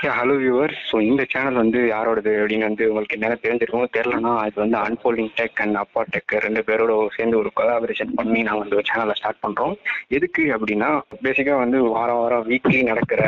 [0.00, 4.78] Hello viewer so இந்த channel வந்து யாரோடது அப்படின்னு வந்து உங்களுக்கு என்ன தெரிஞ்சிருக்கும் தெரிலனா இது வந்து
[4.78, 9.16] அன்போல்டிங் டெக் அண்ட் அப்பா டெக் ரெண்டு பேரோட சேர்ந்து ஒரு கொலாபரேஷன் பண்ணி நான் வந்து ஒரு சேனலை
[9.18, 9.74] ஸ்டார்ட் பண்ணுறோம்
[10.18, 10.88] எதுக்கு அப்படின்னா
[11.26, 13.22] பேசிக்காக வந்து வாரம் வாரம் வீக்லி நடக்கிற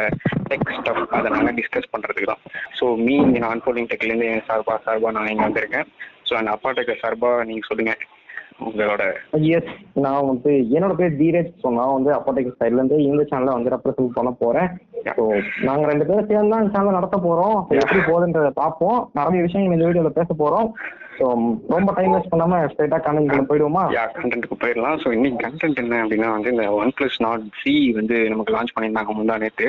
[0.52, 2.42] டெக் ஸ்டப் அதை நாங்கள் டிஸ்கஸ் பண்ணுறதுக்கு தான்.
[2.78, 5.86] ஸோ மீ நான் அன்போல்டிங் டெக்லேருந்து என் சார்பா சார்பா நான் இங்கே வந்திருக்கேன்.
[6.28, 8.00] ஸோ அந்த அப்பா டெக் சார்பாக நீங்கள் சொல்லுங்கள்
[8.62, 9.04] உங்களோட
[9.56, 9.72] எஸ்
[10.04, 14.32] நான் வந்து என்னோட பேர் தீரஜ் ஸோ நான் வந்து அப்போதைக்கு சைட்லேருந்து இந்த சேனலை வந்து ரெப்ரசென்ட் பண்ண
[14.40, 14.70] போகிறேன்
[15.10, 15.22] ஸோ
[15.68, 18.98] நாங்கள் ரெண்டு பேரும் சேர்ந்து தான் சேனல் நடத்த போகிறோம் எப்படி போகுதுன்றதை பார்ப்போம்.
[19.18, 20.68] நிறைய விஷயங்கள் இந்த வீடியோவில் பேச போகிறோம்
[21.16, 21.24] ஸோ
[21.74, 23.82] ரொம்ப டைம் வேஸ்ட் பண்ணாமல் ஸ்ட்ரைட்டாக கண்டென்ட் போயிடுவோமா?
[23.96, 24.96] யா கண்டென்ட்டுக்கு போயிடலாம்.
[25.02, 29.14] ஸோ இன்னைக்கு கண்டென்ட் என்ன அப்படின்னா வந்து இந்த ஒன் ப்ளஸ் நாட் சி வந்து நமக்கு லான்ச் பண்ணியிருந்தாங்க
[29.18, 29.68] முந்தா நேற்று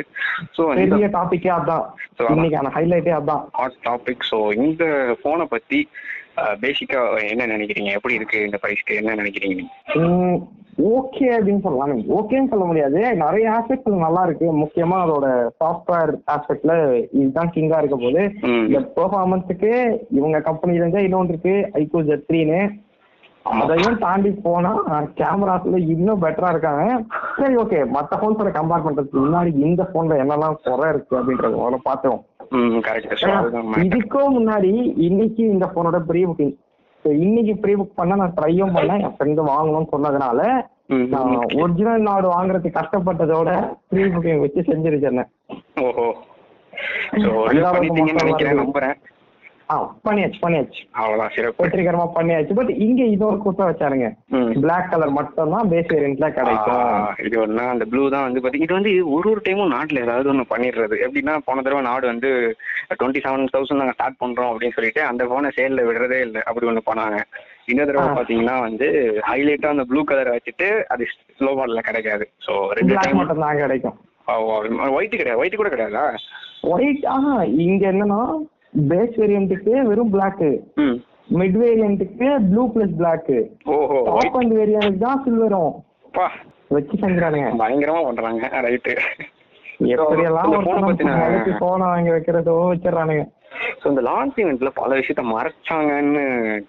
[0.57, 1.85] ஸோ பெரிய டாபிக்கே அதான்.
[2.33, 3.43] இன்னைக்கான ஹைலைட்டே அதான்.
[3.59, 4.85] ஹாட் டாபிக் ஸோ இந்த
[5.21, 5.81] ஃபோனை பற்றி
[6.63, 7.91] பேசிக்காக என்ன நினைக்கிறீங்க?
[7.97, 9.63] எப்படி இருக்கு இந்த ப்ரைஸ்க்கு என்ன நினைக்கிறீங்க
[10.91, 11.99] ஓகே அப்படின்னு சொல்லலாம்.
[12.17, 12.99] ஓகேன்னு சொல்ல முடியாது.
[13.23, 14.47] நிறைய ஆஸ்பெக்ட்ல நல்லா இருக்கு.
[14.61, 15.27] முக்கியமா அதோட
[15.61, 16.75] சாஃப்ட்வேர் ஆஸ்பெக்ட்ல
[17.19, 18.21] இதுதான் கிங்கா இருக்க போது.
[18.67, 19.73] இந்த பெர்ஃபார்மன்ஸுக்கு
[20.19, 22.61] இவங்க கம்பெனில இருந்தே இன்னொன்று இருக்கு ஐகோ ஜெட் த்ரீன்னு
[23.45, 24.71] அதையும் தாண்டி போனா
[25.19, 26.83] கேமராஸ்ல இன்னும் பெட்டரா இருக்காங்க.
[27.39, 32.21] சரி ஓகே மற்ற ஃபோன்ஸோட கம்பேர் பண்றதுக்கு முன்னாடி இந்த போன்ல என்னெல்லாம் குறை இருக்கு அப்படின்றது முதல்ல பார்த்தோம்
[33.83, 36.53] இதுக்கும் முன்னாடி இன்னைக்கு இந்த போனோட ப்ரீ புக்கிங்
[37.05, 39.01] இன்னைக்கு ப்ரீ புக் பண்ண நான் ட்ரையும் பண்ணேன்.
[39.01, 40.41] என் ஃப்ரெண்டு வாங்கணும்னு சொன்னதுனால
[41.07, 41.33] நான்.
[41.55, 43.49] ஒரிஜினல் நாடு வாங்குறதுக்கு கஷ்டப்பட்டதோட
[43.89, 45.23] ப்ரீ புக்கிங் வச்சு செஞ்சிருச்சேன்
[45.81, 46.05] ஓஹோ.
[48.61, 48.95] நம்புறேன்.
[50.05, 50.81] பண்ணியாச்சு பண்ணியாச்சு.
[50.99, 51.61] அவ்வளோதான் சிறப்பு.
[51.63, 52.53] வெற்றிகரமா பண்ணியாச்சு.
[52.59, 54.07] பட் இங்க இன்னொரு கூட்டம் வச்சாருங்க.
[54.63, 57.07] பிளாக் கலர் மட்டும் தான் பேஸ் வேரியன்ட்ல கிடைக்கும்.
[57.27, 60.45] இது ஒண்ணா அந்த ப்ளூ தான் வந்து பாத்தீங்க இது வந்து ஒரு ஒரு டைமும் நாட்டுல ஏதாவது ஒண்ணு
[60.53, 60.97] பண்ணிடுறது.
[61.05, 62.31] எப்படின்னா போன தடவை நாடு வந்து
[62.99, 66.43] டுவெண்ட்டி செவன் தௌசண்ட் நாங்க ஸ்டார்ட் பண்றோம் அப்படின்னு சொல்லிட்டு அந்த போனை சேல்ல விடுறதே இல்லை.
[66.49, 67.19] அப்படி ஒண்ணு பண்ணாங்க.
[67.73, 68.07] இந்த தடவை.
[68.19, 68.87] பாத்தீங்கன்னா வந்து
[69.31, 72.27] ஹைலைட்டா அந்த ப்ளூ கலர் வச்சுட்டு அது ஸ்லோ மாடல்ல கிடைக்காது.
[72.47, 73.99] ஸோ ரெண்டு டைம் மட்டும் தான் கிடைக்கும்.
[74.97, 75.41] ஒயிட் கிடையாது.
[75.41, 76.03] ஒயிட் கூட கிடையாதா?
[76.73, 77.35] ஒயிட் ஆஹா
[77.67, 78.19] இங்க என்னன்னா
[78.73, 80.45] பேஸ் வேரியன்ட்டுக்கு வெறும் black
[81.39, 83.31] mid வேரியன்ட்டுக்கு blue plus black
[84.09, 85.73] top and variant தான் சில்வரும்
[86.69, 88.93] வச்சு செஞ்சுறானுங்க பயங்கரமா பண்றாங்க ரைட்டு
[89.93, 90.51] எப்படியெல்லாம்
[91.61, 93.23] போன வாங்கி வைக்கிறதோ வச்சிடறானுங்க.
[93.81, 96.23] ஸோ இந்த லான்ச் இவெண்ட்ல பல விஷயத்த மறைச்சாங்கன்னு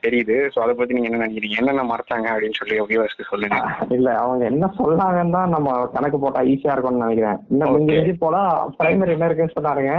[0.04, 0.36] தெரியுது.
[0.54, 1.58] ஸோ அதை பத்தி நீங்க என்ன நினைக்கிறீங்க?
[1.60, 3.58] என்னென்ன மறைச்சாங்க அப்படின்னு சொல்லி வியூவர்ஸ்க்கு சொல்லுங்க.
[3.96, 7.40] இல்ல அவங்க என்ன சொன்னாங்கன்னு தான் நம்ம கணக்கு போட்டா ஈஸியா இருக்கும்னு நினைக்கிறேன்.
[7.52, 7.72] இன்னும்.
[7.76, 8.42] மிஞ்சி மிஞ்சி போனா
[8.78, 9.94] பிரைமரி என்ன இருக்குன்னு சொன்னாருங்க.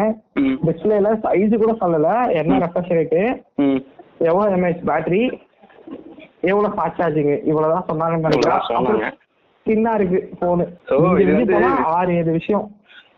[0.68, 2.12] டிஸ்பிளேல சைஸ் கூட சொல்லல.
[2.42, 3.22] என்ன ரெஃப்ரெஷ் ரேட்டு
[4.30, 5.24] எவ்வளவு எம்ஏஹெச் பேட்டரி
[6.52, 8.28] எவ்வளவு ஃபாஸ்ட் சார்ஜிங் இவ்வளவுதான் சொன்னாங்கன்னு.
[8.30, 9.22] நினைக்கிறேன்.
[9.66, 10.66] சின்ன இருக்கு போனா
[11.98, 12.66] ஆறு ஏழு விஷயம்.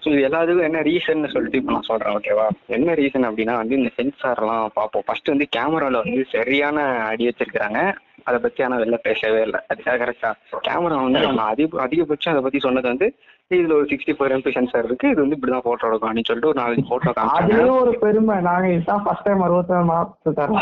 [0.03, 3.89] ஸோ இது எல்லாத்துக்கும் என்ன ரீசன்னு சொல்லிட்டு இப்போ நான் சொல்கிறேன் ஓகேவா என்ன ரீசன் அப்படின்னா வந்து இந்த
[3.95, 5.05] சென்சார்லாம் பார்ப்போம்.
[5.05, 6.77] ஃபர்ஸ்ட் வந்து கேமராவில் வந்து சரியான
[7.07, 7.79] அடி வச்சிருக்கிறாங்க.
[8.27, 9.61] அதை பத்தி ஆனால் வெளில பேசவே இல்லை.
[9.71, 10.31] அது கரெக்டா
[10.67, 13.09] கேமரா வந்து நம்ம அதிக அதிகபட்சம் அதை பத்தி சொன்னது வந்து
[13.55, 15.11] இதுல ஒரு சிக்ஸ்டி ஃபோர் எம்பி சென்சார் இருக்கு.
[15.11, 18.35] இது வந்து இப்படிதான் போட்டோ எடுக்கும் அப்படின்னு சொல்லிட்டு ஒரு நாலஞ்சு போட்டோ அதுலயும் ஒரு பெருமை.
[18.47, 20.59] நாங்க இதுதான் ஃபர்ஸ்ட் டைம் அறுபத்தி தரோம்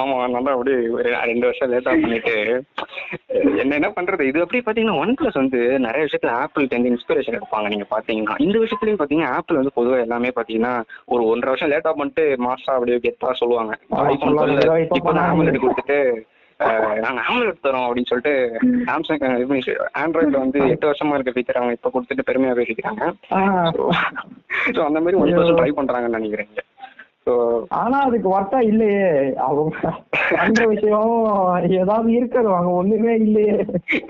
[0.00, 0.78] ஆமா நல்லா அப்படியே
[1.30, 2.34] ரெண்டு வருஷம் லேட்டா பண்ணிட்டு
[3.62, 4.28] என்ன என்ன பண்றது?
[4.30, 7.68] இது அப்படி பாத்தீங்கன்னா ஒன் பிளஸ் வந்து நிறைய விஷயத்துல ஆப்பிள் வந்து இன்ஸ்பிரேஷன் எடுப்பாங்க.
[7.74, 10.74] நீங்க பாத்தீங்கன்னா இந்த விஷயத்துலயும் பாத்தீங்கன்னா ஆப்பிள் வந்து பொதுவா எல்லாமே பாத்தீங்கன்னா
[11.14, 13.74] ஒரு ஒன்றரை வருஷம் லேட்டா பண்ணிட்டு மாசா அப்படியே கெத்தா சொல்லுவாங்க.
[14.12, 14.38] ஐபோன்
[14.84, 15.32] இப்ப பண்ணாங்க.
[15.32, 15.98] ஆம்லெட் கொடுத்துட்டு
[17.04, 18.34] நாங்க ஆம்லெட் தரோம் அப்படின்னு சொல்லிட்டு
[18.88, 19.24] சாம்சங்
[20.02, 23.02] ஆண்ட்ராய்ட்ல வந்து எட்டு வருஷமா இருக்க ஃபீச்சர் அவங்க இப்ப கொடுத்துட்டு பெருமையா பேசிக்கிறாங்க
[24.76, 26.52] ஸோ அந்த மாதிரி ஒன் பர்சன்ட் ட்ரை பண்றாங்கன்னு நினைக்கிறேன்
[27.26, 27.34] ஸோ
[27.80, 29.04] ஆனா அதுக்கு ஒர்த்தா இல்லையே.
[29.46, 29.92] அவங்க
[30.42, 31.12] அந்த விஷயம்
[31.78, 32.50] ஏதாவது இருக்கிறது.
[32.54, 33.54] அவங்க ஒண்ணுமே இல்லையே.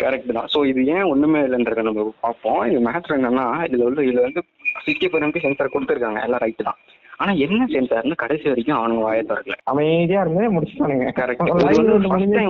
[0.03, 0.49] கரெக்ட் தான்.
[0.55, 2.61] ஸோ இது ஏன் ஒண்ணுமே இல்லைன்றத நம்ம பார்ப்போம்.
[2.71, 4.43] இது மேட்ரு என்னன்னா இதுல உள்ள இதுல வந்து
[4.87, 6.23] சிக்ஸ்டி ஃபோர் எம்பி சென்சார் கொடுத்துருக்காங்க.
[6.27, 6.81] எல்லாம் ரைட்டு தான்.
[7.21, 9.57] ஆனா என்ன சென்சார்னு கடைசி வரைக்கும் அவனுங்க வாயை திறக்கல.
[9.73, 11.09] அமைதியா இருந்து முடிச்சுட்டானுங்க.
[11.21, 11.53] கரெக்ட்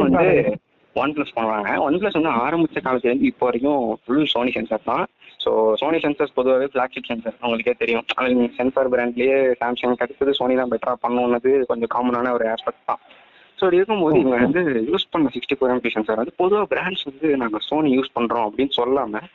[0.04, 0.28] வந்து.
[0.97, 5.04] ஒன் பிளஸ் பண்ணுவாங்க ஒன் பிளஸ் வந்து ஆரம்பிச்ச காலத்துலேருந்து இப்போ வரைக்கும் ஃபுல் சோனி சென்சார் தான்.
[5.44, 8.04] ஸோ சோனி சென்சார்ஸ் பொதுவாகவே ஃபிளாக்ஷிப் சென்சார் உங்களுக்கே தெரியும்.
[8.58, 13.00] சென்சார் பிராண்ட்லேயே சாம்சங் அடுத்தது சோனி தான் பெட்டராக பண்ணணுன்னது கொஞ்சம் காமனான ஒரு ஆஸ்பெக்ட் தான்.
[13.58, 17.28] ஸோ அப்படி இருக்கும்போது இவங்க வந்து யூஸ் பண்ண சிக்ஸ்டி ஃபோர் எம்பி சென்சார் வந்து பொதுவாக பிராண்ட்ஸ் வந்து
[17.42, 19.26] நாங்கள் சோனி யூஸ் பண்ணுறோம் அப்படின்னு சொல்லாமல்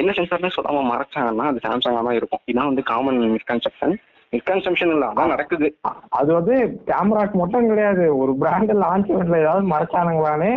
[0.00, 2.42] என்ன சென்சார்னு சொல்லாமல் மறைச்சாங்கன்னா அது சாம்சங்காக தான் இருக்கும்.
[2.50, 3.94] இதான் வந்து காமன் மிஸ்கன்செப்ஷன்
[4.32, 5.78] மிஸ்கன்செப்ஷன் இல்லை அதான் நடக்குது.
[6.08, 8.16] அது வந்து கேமராக்கு மட்டும் கிடையாது.
[8.16, 10.52] ஒரு பிராண்ட் லான்ச் ஏதாவது மறைச்சானுங்களானே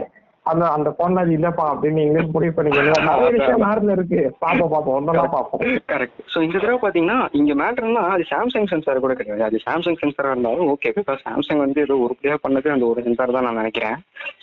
[0.51, 4.21] அந்த அந்த போன்ல அது இல்லப்பா அப்படின்னு இங்கிலீஷ் முடிவு பண்ணிக்கணும் நிறைய விஷயம் நேரத்துல இருக்கு.
[4.43, 4.95] பாப்போம் பாப்போம்.
[4.99, 5.63] ஒன்றா பாப்போம்.
[5.91, 9.43] கரெக்ட் ஸோ இந்த தடவை பார்த்தீங்கன்னா இங்கே மேட்டர்னா அது சாம்சங் சென்சார் கூட கிடையாது.
[9.47, 13.47] அது சாம்சங் சென்சாராக இருந்தாலும் ஓகே பிகாஸ் சாம்சங் வந்து ஏதோ உருப்படியாக பண்ணது அந்த ஒரு சென்சார் தான்
[13.49, 13.97] நான் நினைக்கிறேன்.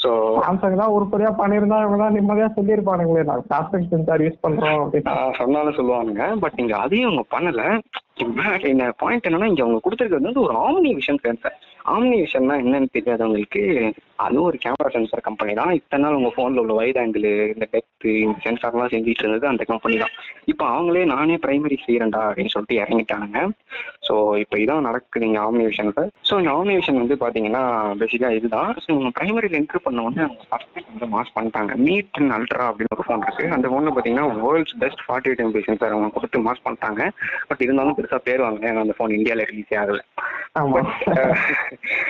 [0.05, 0.11] ஸோ
[0.47, 3.27] சாம்சங் தான் உருப்படியா பண்ணியிருந்தா இவங்க தான் நிம்மதியா சொல்லியிருப்பானுங்களே.
[3.31, 5.15] நாங்க சாம்சங் சென்சார் யூஸ் பண்றோம் அப்படின்னு.
[5.41, 6.25] சொன்னாலும் சொல்லுவானுங்க.
[6.45, 7.69] பட் இங்கே அதையும் அவங்க பண்ணலை.
[8.73, 11.57] இந்த பாயிண்ட் என்னன்னா இங்க அவங்க கொடுத்துருக்கிறது வந்து ஒரு ஆம்னி விஷன் சென்சார்
[11.95, 13.63] ஆம்னி விஷன்னா என்னன்னு தெரியாதவங்களுக்கு
[14.25, 15.73] அது ஒரு கேமரா சென்சார் கம்பெனி தான்.
[15.79, 19.97] இத்தனை நாள் உங்க போன்ல உள்ள வைட் ஆங்கிள் இந்த டெப்த் இந்த சென்சார்லாம் செஞ்சுட்டு இருந்தது அந்த கம்பெனி
[20.03, 20.15] தான்.
[20.53, 23.41] இப்போ அவங்களே நானே பிரைமரி செய்யறேன்டா அப்படின்னு சொல்லிட்டு இறங்கிட்டானுங்க.
[24.07, 27.63] ஸோ இப்போ இதான் நடக்குது இங்க ஆம்னி விஷன்ல ஸோ இந்த ஆம்னி விஷன் வந்து பாத்தீங்கன்னா
[28.03, 28.73] பேசிக்கா இதுதான்.
[28.83, 31.73] ஸோ இவங்க பிரைமரியில் என்ட்ரு பண்ண உடனே அவங்க ஃபர்ஸ்ட் வந்து மாஸ் பண்ணிட்டாங்க.
[31.87, 33.47] மீட் அல்ட்ரா அப்படின்னு ஒரு ஃபோன் இருக்கு.
[33.57, 37.03] அந்த ஃபோன்ல பாத்தீங்கன்னா world's best forty eight MP sensor அவங்க கொடுத்து மாஸ் பண்ணிட்டாங்க.
[37.51, 40.01] பட் இருந்தாலும் பெருசா பேர் ஏன்னா அந்த ஃபோன் இந்தியாவில் ரிலீஸே ஆகல.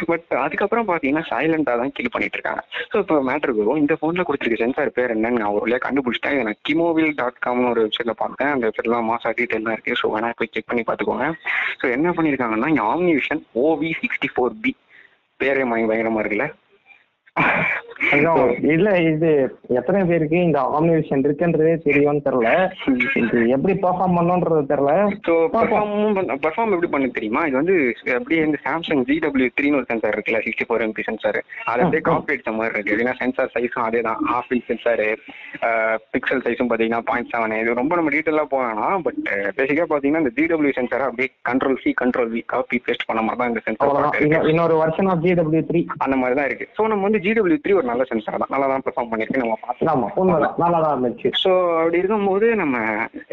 [0.09, 3.81] பட் அதுக்கப்புறம் பாத்தீங்கன்னா சைலண்டா தான் இது பண்ணிட்டு இருக்காங்க ஸோ இப்போ மேட்டருக்கு வரும்.
[3.81, 6.43] இந்த போன்ல கொடுத்துருக்க சென்சார் பேர் என்னன்னு நான் ஒரு கண்டுபிடிச்சிட்டேன்.
[6.43, 8.49] நான் கிமோவில் டாட் காம்னு ஒரு வெப்சைட்ல பார்த்தேன்.
[8.49, 9.97] அந்த வெப்சைட்ல மாசா டீட்டெயில் தான் இருக்கு.
[10.03, 11.33] ஸோ வேணா போய் செக் பண்ணி பார்த்துக்கோங்க.
[11.83, 14.77] ஸோ என்ன பண்ணியிருக்காங்கன்னா omni vision OV sixty four B
[15.41, 16.55] பேரே பயங்கரமா இருக்குல்ல?
[18.73, 19.29] இல்ல இது
[19.77, 22.51] எத்தனை பேருக்கு இந்த ஆம்னிவேஷன் இருக்குன்றதே தெரியும்னு தெரியல.
[23.21, 24.93] இது எப்படி பெர்ஃபார்ம் பண்ணணும்ன்றது தெரியல.
[25.27, 25.95] ஸோ பெர்ஃபார்ம்
[26.45, 27.43] பெர்ஃபார்ம் எப்படி பண்ணு தெரியுமா?
[27.49, 27.77] இது வந்து
[28.17, 32.03] அப்படியே இந்த சாம்சங் ஜி டபிள்யூ த்ரீன்னு ஒரு சென்சார் இருக்குல்ல சிக்ஸ்டி ஃபோர் எம்பி சென்சார் அதை அப்படியே
[32.09, 32.93] காப்பி அடிச்ச மாதிரி இருக்கு.
[32.93, 35.09] எப்படின்னா சென்சார் சைஸும் அதே தான் ஹாஃப் இன்ச் சென்சாரு
[36.15, 39.21] பிக்சல் சைஸும் பார்த்தீங்கன்னா பாயிண்ட் செவன் இது ரொம்ப நம்ம டீட்டெயிலாக போகலாம் பட்
[39.59, 43.41] பேசிக்காக பார்த்தீங்கன்னா இந்த ஜி டபிள்யூ சென்சாரை அப்படியே control C control V copy paste பண்ண மாதிரி
[43.43, 46.69] தான் இந்த சென்சார் இன்னொ- இன்னொரு வருஷன் ஆஃப் ஜிடபிள்யூ த்ரீ அந்த மாதிரி தான் இருக்கு.
[46.77, 48.53] ஸோ நம்ம வந்து ஜி டபிள்யூ த்ரீ ஒரு நல்ல சென்சார் தான்.
[48.55, 50.57] நல்லா தான் பெர்ஃபார்ம் பண்ணியிருக்கு நம்ம பார்த்து ஆமா உண்மைதான்.
[50.63, 51.31] நல்லா தான் இருந்துச்சு.
[51.43, 51.51] ஸோ
[51.81, 52.77] அப்படி இருக்கும்போது நம்ம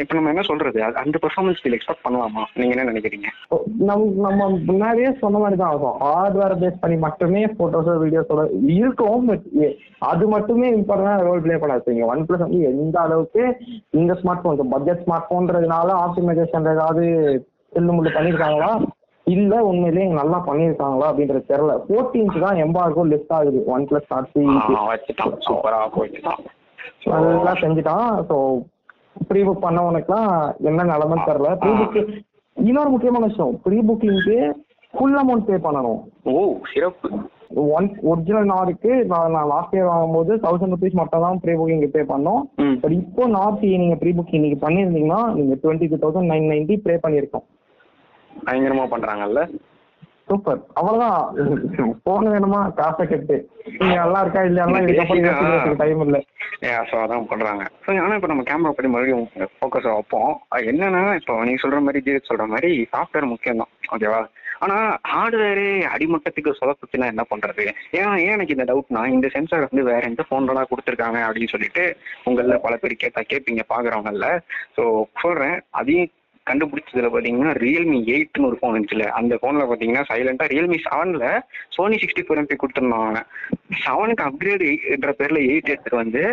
[0.04, 0.80] இப்போ நம்ம என்ன சொல்றது?
[1.04, 2.44] அந்த பெர்ஃபார்மன்ஸ் ஃபீல் எக்ஸ்பெக்ட் பண்ணலாமா?
[2.60, 3.30] நீங்க என்ன நினைக்கிறீங்க?
[3.90, 5.98] நம் நம்ம முன்னாடியே சொன்ன மாதிரி தான் ஆகும்.
[6.06, 8.44] ஹார்ட்வேர் பேஸ் பண்ணி மட்டுமே போட்டோஸோ வீடியோஸோட
[8.80, 9.28] இருக்கும்.
[9.32, 9.48] பட்
[10.12, 11.94] அது மட்டுமே இம்பார்ட்டன்ட் ரோல் ப்ளே பண்ணாது.
[11.96, 13.44] இங்க ஒன் பிளஸ் வந்து எந்த அளவுக்கு
[14.02, 17.06] இந்த ஸ்மார்ட் போன் பட்ஜெட் ஸ்மார்ட் போன்றதுனால ஆப்டிமைசேஷன் ஏதாவது
[17.74, 18.72] செல்லு முள்ளு பண்ணியிருக்காங்களா
[19.28, 21.74] இல்ல உண்மையிலேயே நல்லா பண்ணியிருக்காங்களா அப்படின்றது தெரியல.
[21.86, 23.60] ஃபோர்டீன்த் தான் எம்பார்கோ லிஸ்ட் ஆகுது.
[23.66, 25.36] ஒன் பிளஸ் நாட் த்ரீ ஆ, வச்சுட்டான்.
[25.48, 26.42] சூப்பரா போயிட்டுதான்.
[27.14, 28.10] அதெல்லாம் செஞ்சுட்டான்.
[28.30, 28.38] ஸோ
[29.30, 30.32] ப்ரீ புக் பண்ணவனுக்குலாம்
[30.64, 31.52] என்ன நிலமைன்னு தெரியல.
[31.56, 31.98] ப்ரீ புக்
[32.58, 33.56] இன்னொரு முக்கியமான விஷயம்.
[33.66, 34.38] ப்ரீ புக்கிங்க்கு
[34.94, 36.02] ஃபுல் அமௌண்ட் பே பண்ணணும்.
[36.26, 36.34] ஓ
[36.74, 37.08] சிறப்பு.
[37.76, 42.42] ஒன் ஒரிஜினல் நாருக்கு நான் லாஸ்ட் இயர் வாங்கும்போது தௌசண்ட் ருபீஸ் மட்டும் தான் ப்ரீ புக்கிங் பே பண்ணோம்.
[42.82, 46.96] பட் இப்போ நார்த் நீங்க ப்ரீ புக்கிங் இன்னைக்கு பண்ணியிருந்தீங்கன்னா நீங்க twenty two thousand nine ninety pay
[47.06, 47.46] பண்ணியிருக்கோம்.
[48.48, 49.42] பயங்கரமா பண்றாங்கல்ல?
[50.28, 51.24] சூப்பர் அவ்வளவுதான்.
[52.06, 52.60] போன் வேணுமா?
[52.78, 53.38] காசை கட்டு.
[53.80, 54.66] நீங்க நல்லா இருக்கா இல்லையா?
[55.82, 56.22] டைம் இல்லை.
[56.90, 57.64] ஸோ அதான் பண்றாங்க.
[57.86, 59.28] ஸோ ஆனால் இப்போ நம்ம கேமரா பற்றி மறுபடியும்
[59.58, 60.32] ஃபோக்கஸ் வைப்போம்.
[60.72, 64.22] என்னன்னா இப்போ நீங்க சொல்ற மாதிரி ஜீரத் சொல்ற மாதிரி சாஃப்ட்வேர் முக்கியம் தான் ஓகேவா
[64.64, 64.76] ஆனா
[65.12, 67.64] ஹார்ட்வேரே அடிமட்டத்துக்கு சொதப்புச்சுன்னா என்ன பண்றது?
[68.00, 71.84] ஏன் ஏன் எனக்கு இந்த டவுட்னா இந்த சென்சார் வந்து வேற எந்த ஃபோன்லாம் கொடுத்துருக்காங்க அப்படின்னு சொல்லிட்டு
[72.30, 74.28] உங்கள பல பேர் கேட்டா கேட்பீங்க பாக்குறவங்கல்ல
[74.78, 74.84] ஸோ
[75.24, 75.58] சொல்றேன்.
[75.80, 76.12] அதையும்
[76.48, 79.06] கண்டுபிடிச்சதுல பாத்தீங்கன்னா ரியல்மி எயிட்னு ஒரு ஃபோன் இருந்துச்சுல.
[79.20, 81.26] அந்த ஃபோன்ல பாத்தீங்கன்னா சைலண்டா ரியல்மி செவன்ல
[81.76, 83.22] சோனி சிக்ஸ்டி ஃபோர் எம்பி கொடுத்துருந்தாங்க.
[83.84, 86.24] செவனுக்கு அப்கிரேட்ன்ற பேர்ல எயிட் எடுத்துட்டு வந்து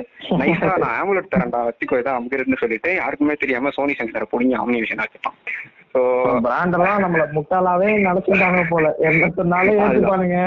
[0.40, 5.38] நைஸா நான் ஆம்புலட் தரேன்டா வச்சுக்கோ ஏதாவது அப்கிரேட்னு சொல்லிட்டு யாருக்குமே தெரியாம சோனி சென்சாரை பிடிங்கி ஆம்னிவேஷன் வச்சுட்டான்
[5.94, 6.00] ஸோ
[6.44, 8.92] பிராண்ட் எல்லாம் நம்மள முட்டாளாவே நடத்திட்டாங்க போல.
[9.38, 10.38] சொன்னாலும் ஏத்துப்பானுங்க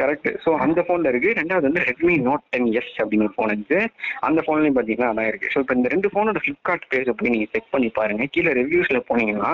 [0.00, 1.30] கரெக்ட் ஸோ அந்த ஃபோன்ல இருக்கு.
[1.38, 3.80] ரெண்டாவது வந்து ரெட்மி நோட் டென் எஸ் அப்படின்னு ஒரு ஃபோன் இருக்கு.
[4.28, 5.50] அந்த ஃபோன்லயும் பாத்தீங்கன்னா அதான் இருக்கு.
[5.54, 8.26] ஸோ இப்போ இந்த ரெண்டு ஃபோனோட ஃபிளிப்கார்ட் பேஜ் போய் நீங்க செக் பண்ணி பாருங்க.
[8.36, 9.52] கீழே ரிவ்யூஸ்ல போனீங்கன்னா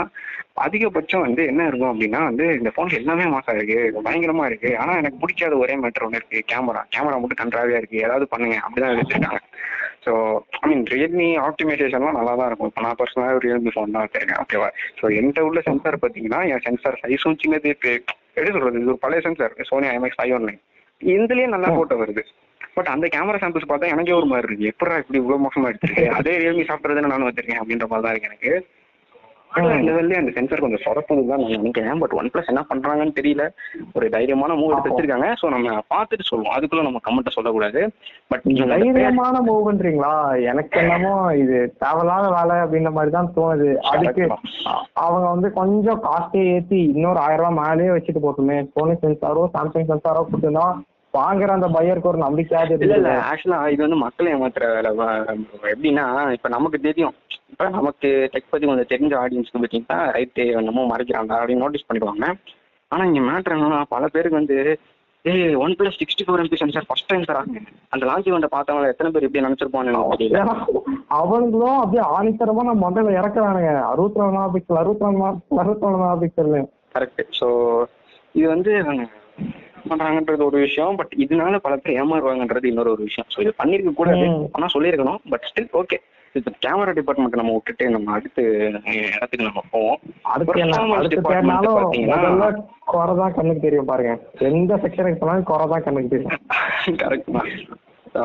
[0.67, 3.79] அதிகபட்சம் வந்து என்ன இருக்கும் அப்படின்னா வந்து இந்த ஃபோன் எல்லாமே மாசம் இருக்கு.
[4.09, 4.71] பயங்கரமா இருக்கு.
[4.83, 6.41] ஆனா எனக்கு பிடிக்காத ஒரே மேட்டர் ஒன்று இருக்கு.
[6.53, 8.05] கேமரா கேமரா மட்டும் கன்றாவே இருக்கு.
[8.07, 8.59] ஏதாவது பண்ணுங்க.
[8.67, 9.43] அப்படிதான் வச்சிருக்காங்க
[10.05, 10.13] ஸோ
[10.61, 12.71] ஐ மீன் ரியல்மி ஆப்டிமைசேஷன்லாம் நல்லா தான் இருக்கும்.
[12.71, 14.69] இப்போ நான் பர்சனலாக ரியல்மி ஃபோன் தான் வச்சிருக்கேன் ஓகேவா
[15.01, 18.81] ஸோ என்கிட்ட உள்ள சென்சார் பார்த்தீங்கன்னா என் சென்சார் சைஸும் சின்னது எப்படி சொல்றது?
[18.83, 20.63] இது ஒரு பழைய sensor Sony IMX five one nine
[21.01, 22.25] இதுலயே நல்லா போட்டோ வருது.
[22.77, 24.71] பட் அந்த கேமரா சாம்பிள்ஸ் பார்த்தா எனக்கே ஒரு மாதிரி இருக்கு.
[24.73, 26.05] எப்படா இப்படி இவ்வளவு மோசமா எடுத்திருக்கு?
[26.19, 28.53] அதே ரியல்மி சாஃப்ட்வேர் தானே நானும் வச்சிருக்கேன் அப்படின்ற மாதிரி தான் இருக்கு எனக்கு.
[29.59, 32.01] இந்த லெவல்லே அந்த சென்சார் கொஞ்சம் சொதப்புது தான் நான் நினைக்கிறேன்.
[32.03, 33.45] பட் ஒன் பிளஸ் என்ன பண்றாங்கன்னு தெரியல.
[33.97, 35.29] ஒரு தைரியமான மூவ் எடுத்து வச்சிருக்காங்க.
[35.41, 37.83] ஸோ நம்ம பார்த்துட்டு சொல்லுவோம் அதுக்குள்ள நம்ம கமெண்ட்டை சொல்லக்கூடாது.
[38.33, 40.15] பட் தைரியமான மூவ் பண்றீங்களா
[40.53, 43.71] எனக்கு என்னமோ இது தேவையில்லாத வேலை அப்படின்ற மாதிரி தான் தோணுது.
[43.93, 44.27] அதுக்கு
[45.05, 48.59] அவங்க வந்து கொஞ்சம் காஸ்டே ஏத்தி இன்னொரு ஆயிரம் ரூபாய் மேலேயே வச்சுட்டு போட்டுமே.
[48.75, 50.67] சோனி சென்சாரோ சாம்சங் சென்சாரோ கொடுத்துனா
[51.15, 53.13] வாங்குற அந்த பையருக்கு ஒரு நம்பிக்கையாவது இல்ல இல்ல.
[53.29, 54.91] ஆக்சுவலா இது வந்து மக்களை ஏமாத்துற வேலை.
[55.73, 57.15] எப்படின்னா இப்ப நமக்கு தெரியும்.
[57.53, 61.33] இப்ப நமக்கு டெக் பத்தி கொஞ்சம் தெரிஞ்ச ஆடியன்ஸ்க்கு பார்த்தீங்கன்னா ரைட்டு என்னமோ மறைக்கிறாங்க.
[61.41, 62.27] அப்படின்னு நோட்டீஸ் பண்ணிடுவாங்க.
[62.93, 64.57] ஆனா இங்க மேட்ரு என்னன்னா பல பேருக்கு வந்து
[65.25, 67.61] ஏய் one plus sixty four MP sensor first time தராங்க
[67.95, 69.95] அந்த லான்ச் இவன்ட்ட பார்த்தவங்க எத்தனை பேர் எப்படி நினைச்சிருப்பான்னு
[71.17, 73.73] அவங்களும் அப்படியே ஆணித்தரமா நம்ம மொபைல இறக்குறானுங்க.
[73.93, 75.19] அறுபத்தி நாலு பிக்சல் அறுபத்தி நாலு
[75.63, 76.53] அறுபத்தி நாலு மெகா பிக்சல்
[76.95, 77.49] கரெக்ட் ஸோ
[78.35, 78.73] இது வந்து
[79.91, 80.97] பண்றாங்கன்றது ஒரு விஷயம்.
[80.97, 83.29] பட் இதனால பல பேர் ஏமாறுவாங்கன்றது இன்னொரு ஒரு விஷயம்.
[83.35, 84.47] ஸோ இது பண்ணிருக்க கூடாது ம்.
[84.53, 85.21] ஆனா சொல்லியிருக்கணும்.
[85.31, 85.99] பட் ஸ்டில் ஓகே
[86.39, 88.43] இது கேமரா டிபார்ட்மெண்ட் நம்ம விட்டுட்டு நம்ம அடுத்து
[89.17, 89.99] இடத்துக்கு நம்ம போவோம்.
[90.35, 90.77] அடுத்து என்ன?
[90.77, 92.49] Performance அடுத்து department தேடினாலும் பாத்தீங்கன்னா முதல்ல
[92.93, 94.13] குறை தான் கண்ணுக்கு தெரியும் பாருங்க.
[94.51, 96.41] எந்த செக்ஷனுக்கு போனாலும் குறை தான் கண்ணுக்கு தெரியும்.
[97.05, 97.51] கரெக்ட் தான்.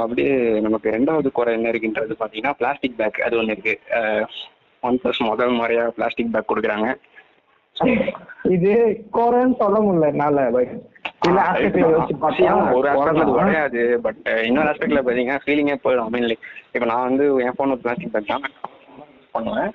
[0.03, 0.33] அப்படியே
[0.65, 3.75] நமக்கு ரெண்டாவது குறை என்ன இருக்குன்றது பாத்தீங்கன்னா பிளாஸ்டிக் பேக் அது ஒன்று இருக்கு.
[4.87, 6.89] ஒன் பிளஸ் முதல் முறையா பிளாஸ்டிக் பேக் கொடுக்குறாங்க.
[8.55, 8.71] இது
[9.13, 10.71] குறைன்னு சொல்ல முடியல என்னால பட்
[12.21, 13.25] பார்த்தா ஒரு ஆஸ்பெக்ட்ல.
[13.35, 17.83] உடையாது பட் இன்னொரு ஆஸ்பெக்ட்ல பாத்தீங்கன்னா ஃபீலிங்கே போயிடும் மீன் லைக் இப்போ நான் வந்து என் ஃபோன் ஒரு
[17.83, 18.45] பிளாஸ்டிக் பேக் தான்
[19.35, 19.69] பண்ணுவேன்.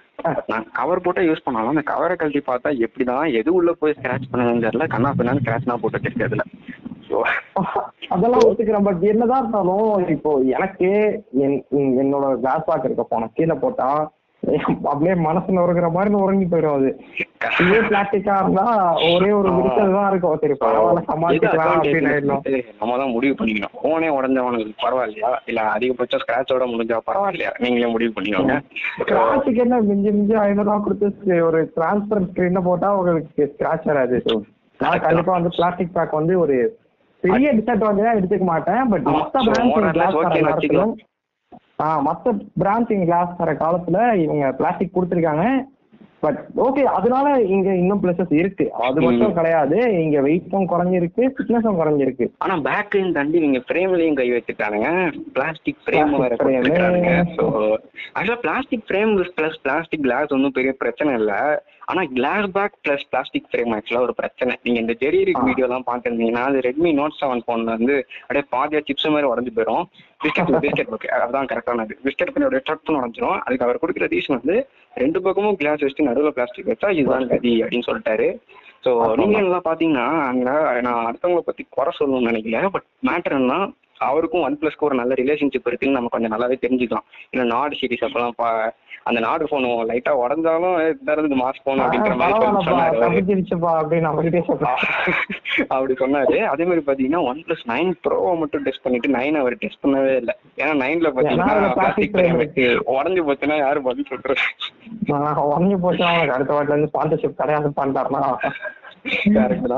[0.50, 4.64] நான் கவர் போட்டு யூஸ் பண்ணாலும் அந்த கவரை கழட்டி பார்த்தா எப்படிதான் எது உள்ள போய் ஸ்கிராச் பண்ணணும்னு
[4.66, 6.44] தெரியல கண்ணா பின்னான்னு ஸ்கிராச்னா போட்டு வச்சிருக்கு அதுல.
[8.14, 10.90] அதெல்லாம் ஒத்துக்கிறேன் பட் என்னதான் இருந்தாலும் இப்போ எனக்கு
[11.44, 11.56] என்
[12.02, 13.88] என்னோட கிளாஸ் பேக் இருக்க போன கீழே போட்டா
[14.90, 16.90] அப்படியே மனசு நுறுங்குற மாதிரி நுறங்கி போயிடும் அது.
[17.62, 18.64] இதே பிளாஸ்டிக்கா இருந்தா
[19.14, 20.36] ஒரே ஒரு விரிசல் தான் இருக்கும்.
[20.42, 22.12] சரி பரவாயில்ல சமாளிக்கலாம் அப்படின்னு
[22.80, 23.74] நம்ம தான் முடிவு பண்ணிக்கணும்.
[23.84, 25.32] போனே உடஞ்சவனுக்கு பரவாயில்லையா?
[25.50, 27.52] இல்ல அதிகபட்சம் ஸ்கிராச்சோட முடிஞ்சா பரவாயில்லையா?
[27.64, 28.56] நீங்களே முடிவு பண்ணிக்கோங்க.
[29.02, 34.18] ஸ்கிராச்சுக்கு என்ன மிஞ்சி மிஞ்சி ஐநூறு ரூபா கொடுத்து ஒரு டிரான்ஸ்பர் ஸ்கிரீன் போட்டா உங்களுக்கு ஸ்கிராச் வராது.
[34.80, 36.56] நான் கண்டிப்பா வந்து பிளாஸ்டிக் பேக் வந்து ஒரு
[37.22, 38.82] பெரிய டிஸ்அட்வான்டேஜா எடுத்துக்க மாட்டேன்.
[38.94, 39.06] பட்.
[39.18, 41.04] மத்த பிராண்ட்ஸ்
[41.78, 45.46] மத்த பிராண்ட்ஸ் கிளாஸ் தர காலத்துல இவங்க பிளாஸ்டிக் கொடுத்துருக்காங்க.
[46.20, 48.72] பட் ஓகே அதனால இங்க இன்னும் பிளஸஸ் இருக்கு.
[48.72, 49.34] அது மட்டும்.
[49.34, 50.02] கிடையாது.
[50.02, 52.30] இங்க வெயிட்டும் குறைஞ்சிருக்கு ஃபிட்னஸும் குறைஞ்சிருக்கு.
[52.38, 55.12] ஆனா பேக்கையும் தாண்டி நீங்க ஃப்ரேம்லயும் கை வச்சுட்டானுங்க.
[55.32, 56.54] பிளாஸ்டிக் ஃப்ரேம் வேற frame.
[56.54, 57.12] கொடுத்துருக்கானுங்க.
[57.36, 57.44] So
[58.14, 61.62] actually plastic frame plus plastic glass ஒன்றும் பெரிய பிரச்சனை இல்ல.
[61.88, 64.52] ஆனா glass back plus plastic frame actually ஒரு பிரச்சனை.
[64.62, 65.44] நீங்க இந்த ஜெரிரிக் ஆ.
[65.46, 69.84] வீடியோலாம் பார்த்துருந்தீங்கன்னா அது ரெட்மி நோட் செவன் போன்ல வந்து அப்படியே பாதியா சிப்ஸ் மாதிரி உடஞ்சு போயிடும்
[70.20, 73.38] பிஸ்கெட் பிஸ்கெட் ஓகே அதுதான் கரெக்டானது பிஸ்கெட் பண்ணி ஒரு டட்னு உடஞ்சிரும்.
[73.40, 74.56] அதுக்கு அவர் கொடுக்குற ரீசன் வந்து
[74.96, 78.28] ரெண்டு பக்கமும் கிளாஸ் வச்சுட்டு நடுவில் பிளாஸ்டிக் வச்சா இதுதான் கதி அப்படின்னு சொல்லிட்டாரு.
[78.84, 78.90] ஸோ.
[79.20, 80.48] நீங்க நல்லா பாத்தீங்கன்னா அங்க
[80.80, 82.58] நான் அடுத்தவங்களை பத்தி குறை சொல்லணும்னு நினைக்கல.
[82.68, 83.54] பட் மேட்டர் என்ன
[83.98, 87.06] அவருக்கும் ஒன் பிளஸ்க்கு ஒரு நல்ல ரிலேஷன்ஷிப் இருக்குன்னு நம்ம கொஞ்சம் நல்லாவே தெரிஞ்சுக்கலாம்.
[87.30, 88.72] இல்லை நாடு சீரிஸ் அப்பெல்லாம்
[89.02, 90.76] அந்த நாடு ஃபோன் லைட்டா உடஞ்சாலும்
[91.06, 92.38] தரது மாஸ் ஃபோன் அப்படின்ற மாதிரி
[92.68, 92.96] சொன்னாரு
[95.68, 96.36] அப்படி சொன்னாரு.
[96.52, 100.34] அதே மாதிரி பாத்தீங்கன்னா ஒன் பிளஸ் நைன் ப்ரோவை மட்டும் டெஸ்ட் பண்ணிட்டு நைன் அவர் டெஸ்ட் பண்ணவே இல்லை.
[100.56, 102.18] ஏன்னா நைன்ல ஏன்னா பாத்தீங்கன்னா பிளாஸ்டிக்.
[102.96, 104.40] உடஞ்சு போச்சுன்னா யாரும் பதில் சொல்றது?
[105.52, 107.72] உடஞ்சி போச்சு அவனுக்கு அடுத்த வாட்டில இருந்து ஸ்பான்சர்ஷிப் கிடையாது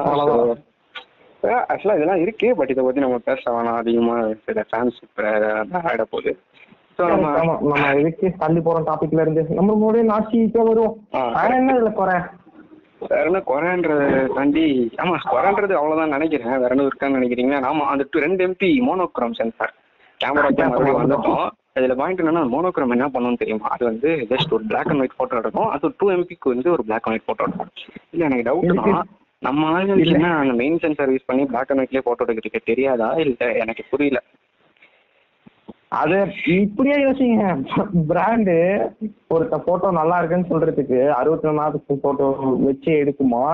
[0.09, 0.65] அவ்வளவுதான்.
[1.43, 3.81] ஆக்சுவலா இதெல்லாம் இருக்கு பட் இதை பத்தி நம்ம பேச வேணாம்.
[3.83, 4.15] அதிகமா
[4.47, 4.99] சில ஃபேன்ஸ்
[5.91, 6.33] ஆயிட போகுது.
[6.99, 10.63] நம்ம இதுக்கு தள்ளி போற டாபிக்ல இருந்து நம்ம மறுபடியும் நாச்சிக்கே
[11.37, 12.17] வேற என்ன இதுல குறை?
[13.03, 14.65] வேற என்ன குறைன்றத தாண்டி
[15.03, 16.57] ஆமா குறைன்றது அவ்வளவுதான் நினைக்கிறேன்.
[16.63, 19.75] வேற என்ன இருக்கான்னு நினைக்கிறீங்களா நாம அந்த ரெண்டு எம்பி மோனோக்ரோம் சென்சார்
[20.21, 21.47] கேமராக்கு மறுபடியும் வந்துட்டோம்
[21.79, 23.69] இதுல பாயிண்ட் என்னன்னா மோனோக்ரோம் என்ன பண்ணணும்னு தெரியுமா?
[23.75, 25.69] அது வந்து ஜஸ்ட் ஒரு பிளாக் அண்ட் ஒயிட் போட்டோ எடுக்கும்.
[25.75, 27.71] அது டூ எம்பிக்கு வந்து ஒரு பிளாக் அண்ட் ஒயிட் போட்டோ எடுக்கும்.
[28.13, 29.03] இல்ல எனக்கு டவுட்னா
[29.43, 33.09] நம்ம ஆளுங்களுக்கு என்ன மெயின் சென்சார் யூஸ் பண்ணி பிளாக் அண்ட் ஒயிட்லயே போட்டோ எடுக்கிறதுக்கு தெரியாதா?
[33.25, 34.21] இல்ல எனக்கு புரியல.
[36.01, 36.17] அது
[36.47, 37.45] இப்படியே யோசிங்க.
[38.11, 38.57] பிராண்டு
[39.35, 42.27] ஒருத்த போட்டோ நல்லா இருக்குன்னு சொல்றதுக்கு அறுபத்தி நாலு மெகாபிக்சல் போட்டோ
[42.67, 43.45] வச்சு எடுக்குமா?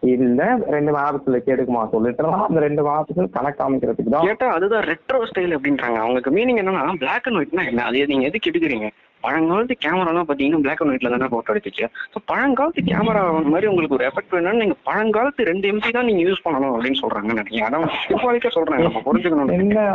[0.00, 0.42] இல்ல
[0.74, 1.82] ரெண்டு மெகாபிக்சல் வச்சு எடுக்குமா?
[1.88, 4.26] சொல்லிட்டு அந்த ரெண்டு மெகாபிக்சல் கணக்கு காமிக்கிறதுக்கு தான்.
[4.26, 5.98] கேட்டா அதுதான் ரெட்ரோ ஸ்டைல் அப்படின்றாங்க.
[6.04, 7.84] அவங்களுக்கு மீனிங் என்னன்னா பிளாக் அண்ட் ஒயிட்னா என்ன?
[7.84, 8.90] அது நீங்க எதுக்கு எடுக்கிறீங்க?
[9.26, 11.86] பழங்காலத்து கேமராலாம் பார்த்தீங்கன்னா பிளாக் அண்ட் ஒயிட்ல தானே போட்டோ எடுத்துச்சு.
[12.14, 16.44] ஸோ பழங்காலத்து கேமரா மாதிரி உங்களுக்கு ஒரு எஃபெக்ட் வேணும்னா நீங்க பழங்காலத்து ரெண்டு எம்பி தான் நீங்க யூஸ்
[16.46, 17.66] பண்ணணும் அப்படின்னு சொல்றாங்க நினைக்கிறேன்.
[17.68, 19.54] அதான் சிம்பாலிக்கா சொல்றேன் நம்ம புரிஞ்சுக்கணும்.
[19.58, 19.86] என்ன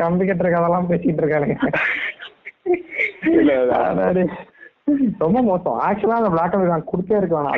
[0.00, 1.58] கம்பி கட்டுற கதெல்லாம் பேசிட்டு.
[3.82, 4.22] அதாவது
[5.18, 5.76] ரொம்ப மோசம்.
[5.80, 7.50] ஆக்சுவலா அந்த பிளாக் அண்ட் நான் கொடுத்தே இருக்கலாம்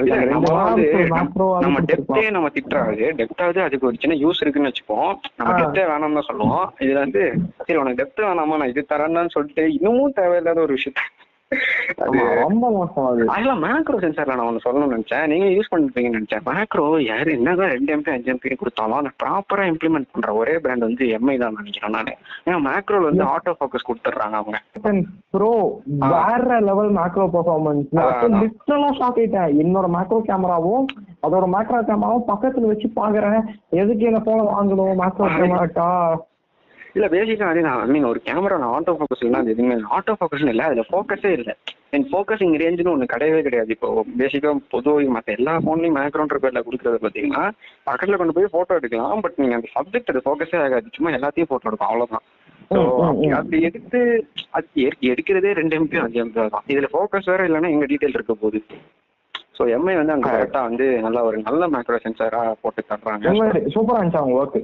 [1.64, 5.08] நம்ம டெப்தே நம்ம திட்டுறாது டெப்தாவது அதுக்கு ஒரு சின்ன யூஸ் இருக்குன்னு வச்சுப்போம்.
[5.36, 5.54] நம்ம.
[5.60, 6.66] டெப்தே வேணாம்னு தான் சொல்லுவோம்.
[6.80, 7.22] இதுல வந்து
[7.60, 8.56] சரி உனக்கு டெப்த் வேணாமா?
[8.56, 11.23] நான் இது தரேன்னு சொல்லிட்டு இன்னமும் தேவையில்லாத ஒரு விஷயம் அது
[12.44, 13.28] ரொம்ப மோசம் அது.
[13.28, 15.26] அதெல்லாம் மேக்ரோ சென்சார்ல நான் ஒன்று சொல்லணும்னு நினைச்சேன்.
[15.26, 16.44] நீங்க யூஸ் பண்ணிருப்பீங்கன்னு நினைச்சேன்.
[16.50, 21.06] மேக்ரோ யாரு என்னதான் ரெண்டு எம்பி அஞ்சு எம்பி கொடுத்தாலும் அதை ப்ராப்பரா இம்ப்ளிமெண்ட் பண்ற ஒரே பிராண்ட் வந்து
[21.18, 22.12] எம்ஐ தான் நினைக்கிறேன் நான்.
[22.46, 24.60] ஏன்னா மேக்ரோல வந்து ஆட்டோ ஃபோக்கஸ் கொடுத்துட்றாங்க அவங்க.
[25.30, 25.52] ப்ரோ.
[26.14, 27.88] வேற level macro performance.
[28.42, 29.54] Literally shock ஆயிட்டேன்.
[29.64, 30.86] என்னோட மேக்ரோ கேமராவும்
[31.26, 34.94] அதோட மேக்ரோ கேமராவும் பக்கத்துல வச்சு பாக்குறேன் எதுக்கு என்ன போன வாங்கணும்?
[35.02, 35.88] மேக்ரோ கேமராட்டா
[36.94, 40.64] இல்ல பேசிக்கா அதே நான் மீன் ஒரு கேமரா ஆட்டோ ஃபோக்கஸ் இல்லைன்னா அது எதுவுமே ஆட்டோ ஃபோக்கஸ் இல்ல
[40.64, 41.56] அதுல ஃபோக்கஸே இல்ல.
[41.90, 43.70] என் ஃபோக்கஸிங் ரேஞ்சுன்னு ஒன்று கிடையவே கிடையாது.
[43.70, 47.50] இப்போ பேசிக்கா பொதுவாக மற்ற எல்லா ஃபோன்லையும் மேக்ரோன்ற பேர்ல கொடுக்குறது பார்த்தீங்கன்னா
[47.86, 49.20] பக்கத்துல கொண்டு போய் போட்டோ எடுக்கலாம்.
[49.20, 50.88] பட் நீங்க அந்த சப்ஜெக்ட் அது ஃபோக்கஸே ஆகாது.
[50.92, 51.88] சும்மா எல்லாத்தையும் போட்டோ எடுக்கும்.
[51.88, 52.22] அவ்வளவுதான்.
[52.70, 53.30] ஸோ.
[53.32, 56.62] அப்படி எடுத்து அது எடு- எடுக்கிறதே ரெண்டு எம்பி அஞ்சு எம்பி தான்.
[56.68, 58.64] இதுல ஃபோக்கஸ் வேற இல்லைன்னா எங்க டீட்டெயில் இருக்க போகுது.
[59.58, 63.26] ஸோ எம்ஐ வந்து அங்க கரெக்டா வந்து நல்லா ஒரு நல்ல மேக்ரோ சென்சாரா போட்டு தர்றாங்க.
[63.74, 64.58] சூப்பரா இருந்துச்சு அவங்க ஒர்க்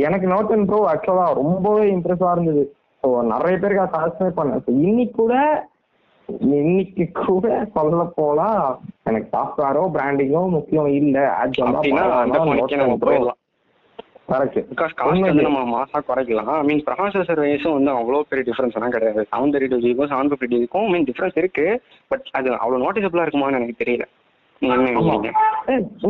[0.00, 2.64] எனக்கு நோட் அண்ட் ப்ரோ ஆக்சுவலா ரொம்பவே இம்ப்ரெசிவா இருந்தது.
[3.02, 4.62] ஸோ நிறைய பேருக்கு அதை சாட்டிஸ்ஃபை பண்ணேன்.
[4.66, 5.34] So, இன்னைக்கு கூட
[6.58, 8.46] இன்னைக்கு கூட சொல்ல போனா
[9.04, 11.18] எனக்கு சாஃப்ட்வேரோ பிராண்டிங்கோ முக்கியம் இல்ல.
[15.42, 16.48] நம்ம மாசா குறைக்கலாம்.
[16.48, 19.26] ஐ மீன் ப்ராசஸர் வைஸும் வந்து அவ்வளோ பெரிய டிஃபரன்ஸ் எல்லாம் கிடையாது.
[19.32, 21.66] செவன் தேர்ட்டி டூ ஜிக்கும் செவன் ஃபிஃப்டி ஜிக்கும் மீன் டிஃபரன்ஸ் இருக்கு.
[22.08, 24.06] பட் அது அவ்வளோ நோட்டிசபிளா இருக்குமான்னு எனக்கு தெரியல.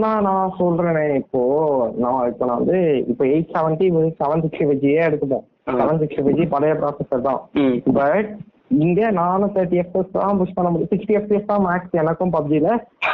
[0.03, 1.41] நான் நான் சொல்றேனே இப்போ
[2.03, 2.79] நான் இப்போ நான் வந்து
[3.13, 3.87] இப்போ eight seventy
[4.21, 5.45] seven sixty five ஜியே எடுத்துப்போம்.
[5.81, 7.41] செவன் சிக்ஸ்டி ஃபைவ் ஜி பழைய ப்ராசஸர் தான்.
[7.99, 8.31] பட்
[8.85, 10.93] இங்க நானும் தேர்ட்டி எஃப்எஸ் தான் புஷ் பண்ண முடியும்.
[10.93, 12.69] சிக்ஸ்டி எஃப்எஸ் தான் மேக்ஸ் எனக்கும் பப்ஜில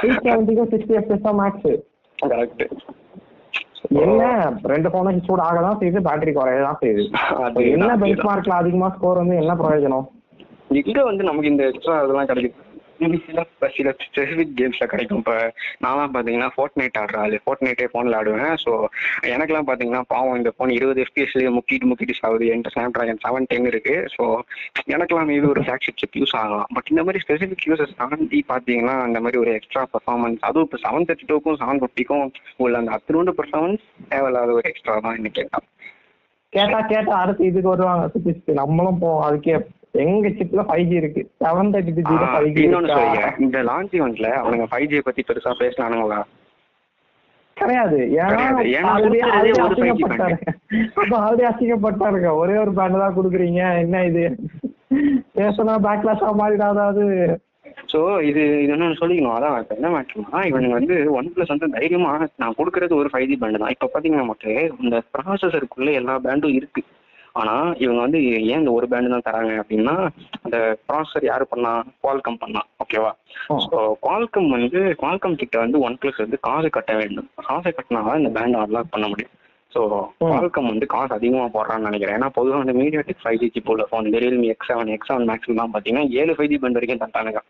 [0.04, 1.70] எயிட் செவன்ட்டிக்கும் சிக்ஸ்டி எஃப்எஸ் தான் மேக்ஸ்
[2.18, 2.64] கரெக்ட்
[4.02, 4.24] என்ன?
[4.72, 7.02] ரெண்டு போனும் சூட் ஆக தான் செய்யுது பேட்டரி குறைய தான் செய்யுது.
[7.74, 10.06] என்ன பெஞ்ச் மார்க்ல அதிகமா ஸ்கோர் வந்து என்ன பிரயோஜனம்?
[10.80, 13.44] இங்க வந்து நமக்கு இந்த எக்ஸ்ட்ரா இதெல்லாம் கிடைக்கும் இது சில
[13.76, 15.20] சில ஸ்பெசிஃபிக் கேம்ஸ்ல கிடைக்கும்.
[15.22, 15.36] இப்போ
[15.84, 18.54] நான்லாம் பார்த்தீங்கன்னா ஃபோர்ட் நைட் ஆடுற ஃபோர்ட் நைட்டே ஃபோனில் ஆடுவேன்.
[18.64, 18.72] ஸோ
[19.34, 23.70] எனக்குலாம் பார்த்தீங்கன்னா பாவம் இந்த ஃபோன் இருபது எஃபிஎஸ்லேயே முக்கிட்டு முக்கிட்டு ஆகுது என்கிட்ட ஸ்னாப் ட்ராகன் செவன் டென்
[23.72, 23.96] இருக்கு.
[24.16, 24.24] ஸோ
[24.94, 26.68] எனக்குலாம் மேபி ஒரு ஃபிளாக்ஷிப் சிப் யூஸ் ஆகலாம்.
[26.76, 31.06] பட் இந்த மாதிரி ஸ்பெசிஃபிக் யூசஸ் தாண்டி பார்த்தீங்கன்னா அந்த மாதிரி ஒரு எக்ஸ்ட்ரா பர்ஃபார்மன்ஸ் அதுவும் இப்போ செவன்
[31.10, 32.24] தேர்ட்டி டூக்கும் செவன் ஃபிஃப்டிக்கும்
[32.56, 35.66] உள்ள அந்த அத்தினோண்டு பர்ஃபார்மன்ஸ் தேவையில்லாத ஒரு எக்ஸ்ட்ரா தான் இன்னைக்கு கேட்டான்
[36.52, 38.54] கேட்டா கேட்டா அடுத்து இதுக்கு வருவாங்க.
[38.62, 39.22] நம்மளும் போவோம்.
[39.26, 39.54] அதுக்கே
[39.94, 41.22] எங்க சிப்ல ஃபைவ் ஜி இருக்கு.
[41.40, 46.20] Seven thirty G five G இன்னொன்னு இந்த லான்ச் இவெண்ட்ல அவனுங்க ஃபைவ் ஜியை பத்தி பெருசா பேசினானுங்களா
[47.56, 47.98] கிடையாது.
[48.18, 48.70] ஏன்னா கிடையாது.
[48.76, 50.52] ஏன்னா already- கொடுத்ததே already ஒரு 5G அசிங்கப்பட்டாருங்க
[51.00, 53.60] அப்ப ஆல்ரெடி அசிங்கப்பட்டாருங்க ஒரே ஒரு பேண்ட் தான் கொடுக்குறீங்க.
[53.80, 54.24] என்ன இது?
[55.36, 57.04] பேசினா பேக்லாஷா மாறிடாதாவது
[57.92, 59.34] சோ இது இது என்னன்னு சொல்லிக்கணும்.
[59.36, 63.36] அதான் இப்ப என்ன மேட்டர்னா இவனுங்க வந்து ஒன் பிளஸ் வந்து தைரியமா நான் கொடுக்கறது ஒரு ஃபைவ் ஜி
[63.36, 63.74] பேண்ட் தான்.
[63.74, 66.82] இப்ப பாத்தீங்கன்னா நமக்கு இந்த ப்ராசஸருக்குள்ள எல்லா பேண்டும் இருக்கு.
[67.40, 68.18] ஆனா இவங்க வந்து
[68.52, 69.94] ஏன் இந்த ஒரு பேண்டு தான் தராங்க அப்படின்னா
[70.44, 70.56] அந்த
[70.88, 71.70] ப்ராசஸர் யாரு பண்ணா?
[72.02, 72.62] குவால்கம் பண்ணா.
[72.84, 73.12] ஓகேவா
[73.66, 77.28] ஸோ குவால்கம் வந்து குவால்கம் கிட்ட வந்து ஒன் பிளஸ் வந்து காசு கட்ட வேண்டும்.
[77.48, 79.32] காசை கட்டினா இந்த பேண்ட் அன்லாக் பண்ண முடியும்.
[79.72, 79.82] ஸோ
[80.22, 82.16] குவால்கம் வந்து காசு அதிகமாக போடுறான்னு நினைக்கிறேன்.
[82.18, 85.72] ஏன்னா பொதுவாக வந்து மீடியாடெக் ஃபைவ் ஜி உள்ள ஃபோன் இந்த Realme X seven X seven மேக்ஸ்லாம்
[85.76, 87.42] பார்த்தீங்கன்னா ஏழு ஃபைவ் ஜி பேண்ட் வரைக்கும் தட்டானுங்க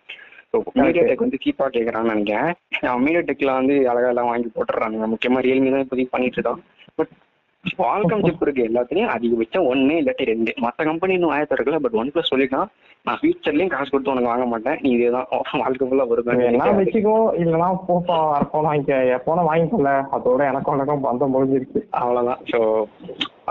[0.52, 2.48] ஸோ மீடியாடெக் வந்து சீப்பாக கேட்குறான்னு நினைக்கிறேன்.
[2.90, 6.62] அவன் மீடியாடெக்ல வந்து அழகா எல்லாம் வாங்கி போட்டுறானுங்க முக்கியமாக ரியல்மி தான் இப்போதைக்கு பண்ணிட்டு இருக்கான்
[6.98, 7.12] பட்
[7.64, 10.52] குவால்கம் சிப் இருக்கு எல்லாத்துலயும் அதிகபட்சம் ஒன்னு இல்லாட்டி ரெண்டு.
[10.64, 12.68] மற்ற கம்பெனி இன்னும் ஆயத்தம் இருக்குல்ல பட் ஒன் பிளஸ் சொல்லிட்டான்
[13.06, 14.78] நான் ஃபியூச்சர்லயும் காசு கொடுத்து உனக்கு வாங்க மாட்டேன்.
[14.82, 15.28] நீ இதுதான்
[15.62, 16.06] வாழ்க்கை ஃபுல்லா
[16.48, 19.92] என்ன பேண்ட் வச்சுக்கோ இல்லைன்னா போப்பா வரப்போன வாங்கிக்க போன வாங்கிக்கல.
[20.18, 22.42] அதோட எனக்கும் எனக்கும் பந்தம் முடிஞ்சிருக்கு அவ்வளவுதான்.
[22.52, 22.60] ஸோ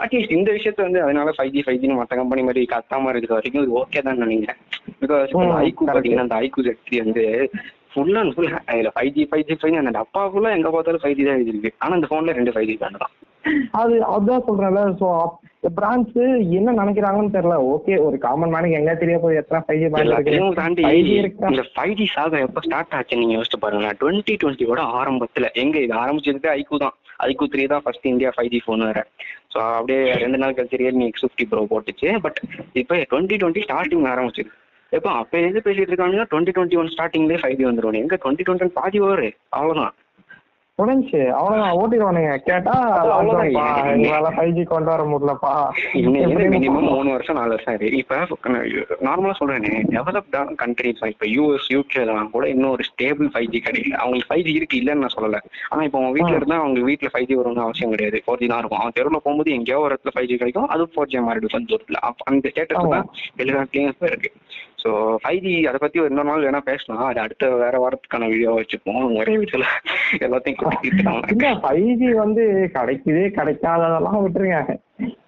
[0.04, 3.64] அட்லீஸ்ட் இந்த விஷயத்த வந்து அதனால ஃபைவ் ஜி ஃபைவ் ஜின்னு மற்ற கம்பெனி மாதிரி கத்தாம இருக்கிற வரைக்கும்
[3.66, 4.60] இது ஓகே தான் நினைக்கிறேன்.
[5.02, 5.86] பிகாஸ் ஐக்கு.
[5.90, 7.26] பார்த்தீங்கன்னா அந்த ஐக்கு ஜெட்ரி வந்து
[7.94, 11.18] ஃபுல் அண்ட் ஃபுல் அதில் five G five G five அந்த டப்பா ஃபுல்லாக எங்கே பார்த்தாலும் ஃபைவ்
[11.20, 13.14] ஜி தான் எழுதிருக்கு ஆனால் இந்த ஃபோனில் ரெண்டு ஃபைவ் ஜி பேண்ட் தான்.
[13.82, 15.08] அது அதான் சொல்றேன்ல ஸோ
[15.78, 16.16] பிரான்ச்
[16.58, 17.56] என்ன நினைக்கிறாங்கன்னு தெரியல.
[17.74, 20.84] ஓகே ஒரு காமன் மேனுக்கு எங்க தெரிய போய் எத்தனை ஃபைவ் ஜி எல்லாத்தையும் தாண்டி
[21.52, 23.90] இந்த ஃபைவ் ஜி சாக எப்போ ஸ்டார்ட் ஆச்சு நீங்க யோசிச்சு பாருங்க.
[24.02, 26.96] டுவெண்ட்டி டுவெண்ட்டியோட ஆரம்பத்துல எங்க இது ஆரம்பிச்சதுக்கு ஐக்கு தான்.
[27.28, 29.02] ஐக்கு த்ரீ தான் first India five G phone வேற.
[29.54, 32.10] ஸோ அப்படியே ரெண்டு நாள் கழிச்சு ரியல்மி எக்ஸ் ஃபிஃப்டி ப்ரோ போட்டுச்சு.
[32.26, 32.40] பட்
[32.82, 34.52] இப்போ டுவெண்ட்டி டுவெண்ட்டி ஸ்டார்டிங் ஆரம்பிச்சிது
[34.92, 38.78] எப்போ அப்போ எது பேசிட்டு இருக்காங்க டுவெண்ட்டி டுவெண்ட்டி ஒன் ஸ்டார்டிங்லேயே ஃபைவ் ஜி வந்துடும் எங்க டுவெண்ட்டி டுவெண்ட்டி
[38.80, 39.28] பாதி வரு
[39.58, 39.94] அவ்வளோதான்
[40.80, 41.20] முடிஞ்சு.
[41.38, 41.76] அவ்வளவுதான்.
[41.80, 42.30] ஓட்டிடுவானுங்க.
[42.46, 42.76] கேட்டா.
[43.56, 45.52] இவங்களால ஃபைவ் ஜி கொண்டு வர முடியலப்பா.
[46.54, 47.90] மினிமம் மூணு வருஷம் நாலு வருஷம் ஆகுது.
[48.02, 48.16] இப்போ
[49.08, 54.00] நார்மலா சொல்றேனே டெவலப்டான கண்ட்ரிஸ் இப்போ யூஎஸ் யூகேலாம் கூட இன்னும் ஒரு ஸ்டேபிள் ஃபைவ் ஜி கிடைக்கல.
[54.04, 55.42] அவங்களுக்கு ஃபைவ் ஜி இருக்கு இல்லைன்னு நான் சொல்லல.
[55.72, 58.24] ஆனா இப்போ அவங்க வீட்ல இருந்தா அவங்க வீட்ல ஃபைவ் ஜி வரும்னு அவசியம் கிடையாது.
[58.26, 58.82] ஃபோர் ஜி தான் இருக்கும்.
[58.82, 60.70] அவன் தெருவில் போகும்போது எங்கேயோ ஒரு இடத்துல ஃபைவ் ஜி கிடைக்கும்.
[60.76, 62.02] அது ஃபோர் ஜி மாறிடும் கொஞ்சம் தூரத்துல.
[62.32, 63.08] அந்த ஸ்டேட்டஸ் தான்
[63.42, 64.32] வெளிநாட்டுலயும் இருக்கு.
[64.84, 64.90] ஸோ
[65.24, 67.06] ஃபைவ் ஜி அதை பத்தி ஒரு இன்னொரு நாள் வேணா பேசலாம்.
[67.06, 69.04] அது அடுத்த வேற வாரத்துக்கான வீடியோ வச்சுப்போம்.
[69.20, 69.66] ஒரே வீட்டுல
[70.20, 74.62] எல்லாத்தையும் ஃபைவ் ஜி வந்து கிடைக்குதே கிடைக்காததெல்லாம் விட்டுருங்க.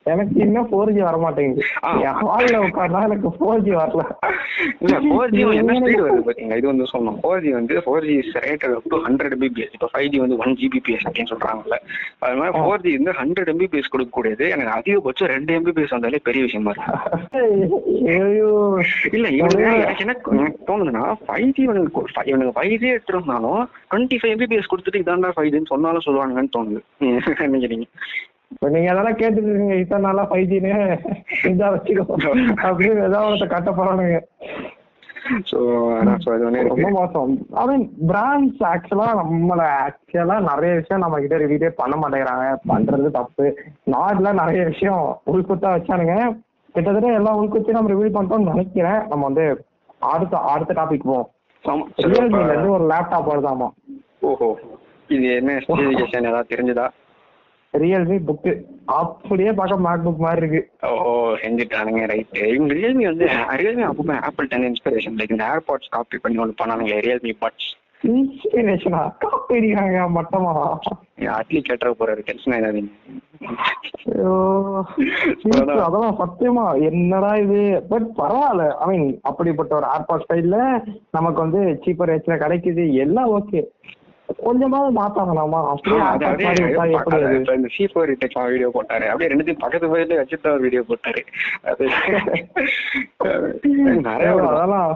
[0.05, 1.65] எனக்கு இன்னும் ஃபோர் ஜி வர மாட்டேங்குது
[2.21, 4.03] ஹால்ல உட்கார்ந்தா எனக்கு ஃபோர் ஜி வரல.
[4.83, 7.19] இல்ல ஃபோர் ஜி என்ன ஸ்பீடு வருது பாத்தீங்க இது வந்து சொல்லணும்.
[7.21, 10.57] ஃபோர் ஜி வந்து four G rate up to hundred Mbps இப்போ ஃபைவ் ஜி வந்து ஒன்
[10.61, 11.77] ஜிபிபிஎஸ் அப்படின்னு சொல்றாங்கல்ல.
[12.25, 14.45] அது மாதிரி ஃபோர் ஜி வந்து ஹண்ட்ரட் எம்பிபிஎஸ் கொடுக்கக்கூடியது.
[14.55, 16.91] எனக்கு அதிகபட்சம் ரெண்டு எம்பிபிஎஸ் வந்தாலே பெரிய விஷயமா இருக்கு.
[19.17, 23.61] இல்ல இவனுங்க எனக்கு என்ன எனக்கு தோணுதுன்னா ஃபைவ் ஜி இவனுக்கு இவனுக்கு ஃபைவ் ஜி எடுத்துருந்தாலும்
[23.91, 26.81] டுவெண்ட்டி ஃபைவ் எம்பிபிஎஸ் கொடுத்துட்டு இதாண்டா ஃபைவ் ஜின்னு சொன்னாலும் சொல்லுவானுங்கன்னு தோணுது.
[27.45, 27.87] நினைக்கிறீங்க?
[28.59, 30.97] நீங்க அதெல்லாம் கேட்டுட்டு இருக்கீங்க இத்தனை நாளா ஃபைவ் ஜின்னு
[31.43, 32.03] இதா வச்சுக்கோ.
[32.61, 34.19] அப்படின்னு ஏதாவது ஒருத்த கட்ட போறானுங்க.
[36.67, 37.47] ரொம்ப மோசம்.
[37.67, 42.55] மீன் பிராண்ட்ஸ் ஆக்சுவலா நம்மள ஆக்சுவலா நிறைய விஷயம் நம்ம கிட்ட ரிவீட்டே பண்ண மாட்டேங்கிறாங்க.
[42.69, 43.57] பண்றது தப்பு.
[43.91, 46.37] நாட்ல நிறைய விஷயம் உள்குத்தா வச்சானுங்க.
[46.73, 49.07] கிட்டத்தட்ட எல்லாம் உள்குத்தி நம்ம ரிவீல் பண்ணிட்டோம்னு நினைக்கிறேன்.
[49.07, 49.65] நம்ம வந்து
[49.99, 51.29] அடுத்த அடுத்த டாபிக் போவோம்.
[51.97, 53.69] ரியல்மில இருந்து ஒரு லேப்டாப் வருதாமா?
[54.19, 54.59] ஓஹோ.
[55.07, 56.87] இது என்ன ஸ்பெசிஃபிகேஷன் ஏதாவது தெரிஞ்சுதா?
[57.73, 58.51] ரியல்மி புக்கு
[58.99, 60.61] அப்படியே பார்க்க மேக் புக் மாதிரி இருக்கு.
[60.87, 63.27] ஓ செஞ்சுட்டானுங்க ரைட் இவங்க ரியல்மி வந்து
[63.61, 67.71] ரியல்மி அப்பவுமே ஆப்பிள் டென் இன்ஸ்பிரேஷன் லைக் இந்த ஏர்பாட்ஸ் காப்பி பண்ணி ஒன்று பண்ணானுங்க ரியல்மி பட்ஸ்
[68.03, 70.53] இன்ஸ்பிரேஷனா காப்பி அடிக்கிறாங்க மட்டமா
[71.37, 72.91] அட்லி கேட்டுற போறாரு டென்ஷன் ஆயிடாதீங்க.
[75.85, 77.61] அதெல்லாம் சத்தியமா என்னடா இது?
[77.91, 78.65] பட் பரவாயில்ல.
[78.83, 80.57] ஐ மீன் அப்படிப்பட்ட ஒரு ஏர்பாட் ஸ்டைல்ல
[81.17, 82.85] நமக்கு வந்து சீப்பர் ரேட்ல கிடைக்குது.
[83.05, 83.61] எல்லாம் ஓகே
[84.43, 85.59] கொஞ்சமாவது மாத்தாங்களாமா?
[87.55, 88.11] இந்த சி ஃபோர்
[88.53, 89.05] வீடியோ போட்டாரு.
[89.11, 91.23] அப்படியே ரெண்டுத்தையும் பக்கத்து பக்கத்துல வச்சுட்டு ஒரு வீடியோ போட்டாரு.
[91.71, 91.89] அது
[94.09, 94.29] நிறைய.
[94.51, 94.93] அதெல்லாம்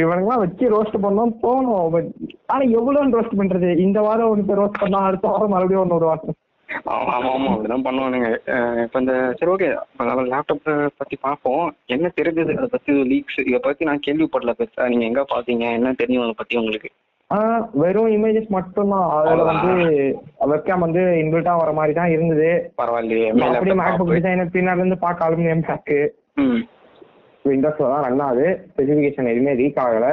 [0.00, 2.10] இவனுங்களாம் வச்சு ரோஸ்ட் பண்ணோம் தோணும் பட்
[2.46, 3.70] ஆனா எவ்வளவு ரோஸ்ட் பண்றது?
[3.78, 6.34] இந்த வாரம் ஒன்று ரோஸ்ட் பண்ணா அடுத்த வாரம் மறுபடியும் ஒன்று விடுவாங்க
[6.92, 7.48] ஆமா ஆமா ஆமா.
[7.54, 8.28] அப்படிதான் பண்ணுவானுங்க.
[8.84, 9.66] இப்ப இந்த சரி ஓகே
[10.30, 11.64] லேப்டாப் பத்தி பார்ப்போம்.
[11.86, 12.52] என்ன தெரிஞ்சது?
[12.56, 14.88] அதை பத்தி லீக்ஸ் இதை பத்தி நான் கேள்விப்படல பெருசா.
[14.88, 15.66] நீங்க எங்க பாத்தீங்க?
[15.78, 16.22] என்ன தெரியும்?
[16.22, 16.90] அதை பத்தி உங்களுக்கு?
[17.80, 19.06] வெறும் இமேஜஸ் மட்டும்தான்.
[19.16, 19.72] அதுல வந்து
[20.50, 22.50] வெப்கேம் வந்து இன்பில்ட்டா வர மாதிரி தான் இருந்தது.
[22.80, 23.28] பரவாயில்லையே.
[23.50, 25.98] அப்படியே மேக்புக் டிசைனர் பின்னாடி இருந்து பார்க்க அலுமினியம் பேக்கு
[26.42, 26.62] ம்.
[27.44, 28.44] விண்டோஸ்ல தான் ரன் ஆகுது.
[28.68, 30.06] ஸ்பெசிஃபிகேஷன் எதுவுமே லீக் ஆகல.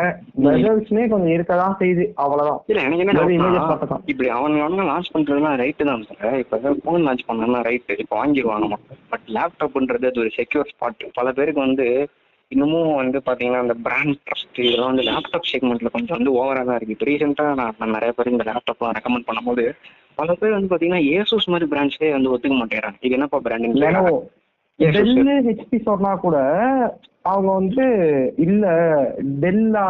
[0.48, 2.06] ரிசல்ட்ஸ்மே கொஞ்சம் இருக்க தான் செய்யுது.
[2.24, 2.60] அவ்வளவுதான்.
[2.68, 4.04] இல்ல எனக்கு என்ன மட்டும் தான்.
[4.06, 8.80] இப்படி அவன் அவன் லான்ச் பண்றதுலாம் ரைட்டு தான் சார் இப்ப போன் லான்ச் பண்ணா ரைட்டு இப்போ வாங்கிடுவாங்க
[9.14, 11.88] பட் லேப்டாப்ன்றது அது ஒரு செக்யூர் ஸ்பாட் பல பேருக்கு வந்து
[12.52, 16.96] இன்னமும் வந்து பாத்தீங்கன்னா அந்த பிராண்ட் ட்ரஸ்ட் இதெல்லாம் வந்து லேப்டாப் செக்மெண்ட்ல கொஞ்சம் வந்து ஓவரா தான் இருக்கு.
[16.96, 19.66] இப்போ ரீசெண்டா நான் நான் நிறைய பேர் இந்த லேப்டாப்லாம் ரெக்கமெண்ட் பண்ணும்போது
[20.20, 23.00] பல பேர் வந்து பாத்தீங்கன்னா ஏசூஸ் மாதிரி பிராண்ட்ஸே வந்து ஒத்துக்க மாட்டேங்கிறாங்க.
[23.08, 24.16] இது என்னப்பா brand Lenovo
[24.80, 26.38] Yes, yes, Dell HP சொன்னா கூட
[27.26, 27.84] அவங்க வந்து
[28.46, 28.66] இல்ல
[29.44, 29.84] டெல்லா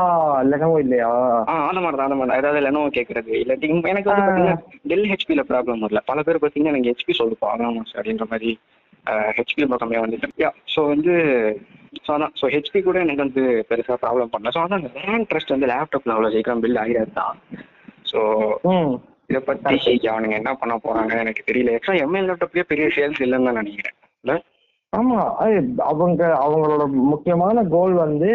[0.50, 1.12] லெனோவோ இல்லையா?
[1.50, 2.40] ஆ அந்த மாதிரி தான் அந்த மாதிரி.
[2.42, 4.56] ஏதாவது லெனோவோ கேட்கறது இல்லாட்டி எனக்கு வந்து பாத்தீங்கன்னா
[4.92, 8.52] டெல் ஹெச்பியில் ப்ராப்ளம் வரல பல பேர் பார்த்தீங்கன்னா எனக்கு ஹெச்பி சொல்லுப்பா அதான் சார் அப்படின்ற மாதிரி
[9.38, 11.16] ஹெச்பி பக்கமே வந்துட்டு ஸோ வந்து
[12.06, 14.54] ஸோ அதான் ஸோ ஹெச்பி கூட எனக்கு வந்து பெருசாக ப்ராப்ளம் பண்ணல.
[14.56, 17.36] ஸோ அதான் பிராண்ட் ட்ரஸ்ட் வந்து லேப்டாப்ல அவ்வளோ சீக்கிரம் பில் ஆகிறது தான்
[18.12, 18.22] ஸோ
[19.30, 19.76] இதை பற்றி
[20.14, 21.76] அவனுங்க என்ன பண்ண போறாங்க எனக்கு தெரியல.
[21.76, 23.98] ஆக்சுவலாக எம்ஐ லேப்டாப்லேயே பெரிய சேல்ஸ் இல்லைன்னு தான் நினைக்கிறேன்.
[24.24, 24.36] இல்லை
[24.98, 25.20] ஆமா
[25.92, 28.30] அவங்க அவங்களோட முக்கியமான கோல் வந்து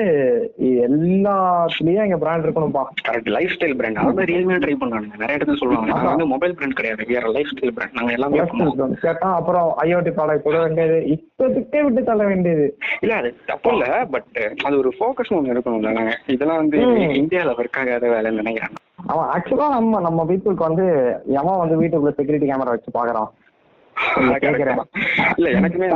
[0.84, 5.90] எல்லாத்துலயும் எங்க பிராண்ட் இருக்கணும்பா கரெக்ட் லைஃப் ஸ்டைல் பிராண்ட் அவங்க ரியல்மே ட்ரை பண்றாங்க நிறைய இடத்துல சொல்லுவாங்க.
[5.90, 7.04] நாங்கள் வந்து மொபைல் பிராண்ட் கிடையாது.
[7.08, 8.40] வேற லைஃப் ஸ்டைல் பிராண்ட் நாங்கள் எல்லாமே
[9.04, 10.98] கேட்டா அப்புறம் ஐஓடி ப்ராடக்ட் கூட வேண்டியது.
[11.16, 12.66] இப்போதுக்கே விட்டு தள்ள வேண்டியது.
[13.00, 14.06] இல்ல அது தப்பு இல்ல.
[14.10, 15.92] பட் அது ஒரு ஃபோக்கஸ் ஒன்று இருக்கணும்ல.
[15.92, 16.78] நாங்க இதெல்லாம் வந்து.
[17.22, 18.74] இந்தியால ஒர்க் ஆகாத வேலைன்னு நினைக்கிறேன்.
[19.06, 20.86] அவன் ஆக்சுவலா நம்ம நம்ம பீப்புளுக்கு வந்து
[21.40, 23.28] எவன் வந்து வீட்டுக்குள்ள செக்யூரிட்டி கேமரா வச்சு பாக்குறான்.
[25.38, 25.88] இல்ல எனக்குமே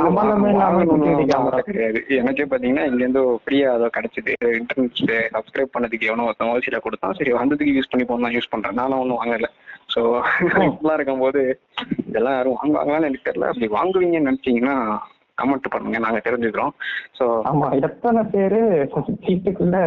[1.67, 1.99] கிடையாது.
[2.21, 4.33] எனக்கே பாத்தீங்கன்னா இங்க இருந்து ஃப்ரீயா அதோ கிடைச்சது.
[4.59, 5.01] இன்டர்நெட்
[5.35, 7.17] சப்ஸ்கிரைப் பண்ணதுக்கு எவனோ ஒருத்தன் ஓசியில கொடுத்தான்.
[7.19, 8.79] சரி வந்ததுக்கு யூஸ் பண்ணி போனா யூஸ் பண்றேன்.
[8.81, 9.49] நானும் ஒன்றும் வாங்கல.
[9.93, 10.01] ஸோ
[10.67, 11.41] இப்பெல்லாம் இருக்கும்போது
[12.09, 12.61] இதெல்லாம் யாரும்
[13.09, 13.49] எனக்கு தெரியல.
[13.51, 14.75] அப்படி வாங்குவீங்கன்னு நினைச்சீங்கன்னா
[15.41, 15.99] கமெண்ட் பண்ணுங்க.
[15.99, 16.73] நாங்க தெரிஞ்சுக்கிறோம்.
[17.51, 18.61] ஆமா எத்தனை பேரு
[19.27, 19.77] வீட்டுக்குள்ள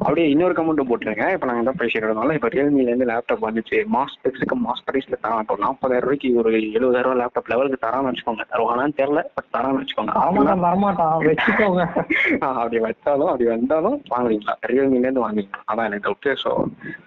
[0.00, 1.26] அப்படியே இன்னொரு கமெண்ட் போட்டுருங்க.
[1.34, 3.78] இப்போ நாங்கள் தான் பேசிடுறதுனால இப்போ ரியல்மிலேருந்து லேப்டாப் வந்துச்சு.
[3.94, 5.42] மாஸ் ஸ்பெக்ஸுக்கு மாஸ் ப்ரைஸில் தரான்.
[5.44, 8.46] இப்போ நாற்பதாயிரம் ரூபாய்க்கு ஒரு எழுபதாயிரம் ரூபா லேப்டாப் லெவலுக்கு தரான்னு வச்சுக்கோங்க.
[8.52, 10.14] தருவானான்னு தெரில பட் தரான்னு வச்சுக்கோங்க.
[10.66, 11.84] வரமாட்டான் வச்சுக்கோங்க.
[12.60, 16.50] அப்படி வச்சாலும் அப்படி வந்தாலும் வாங்குவீங்களா ரியல்மிலேருந்து வாங்குவீங்களா அதான் எனக்கு டவுட்டு ஸோ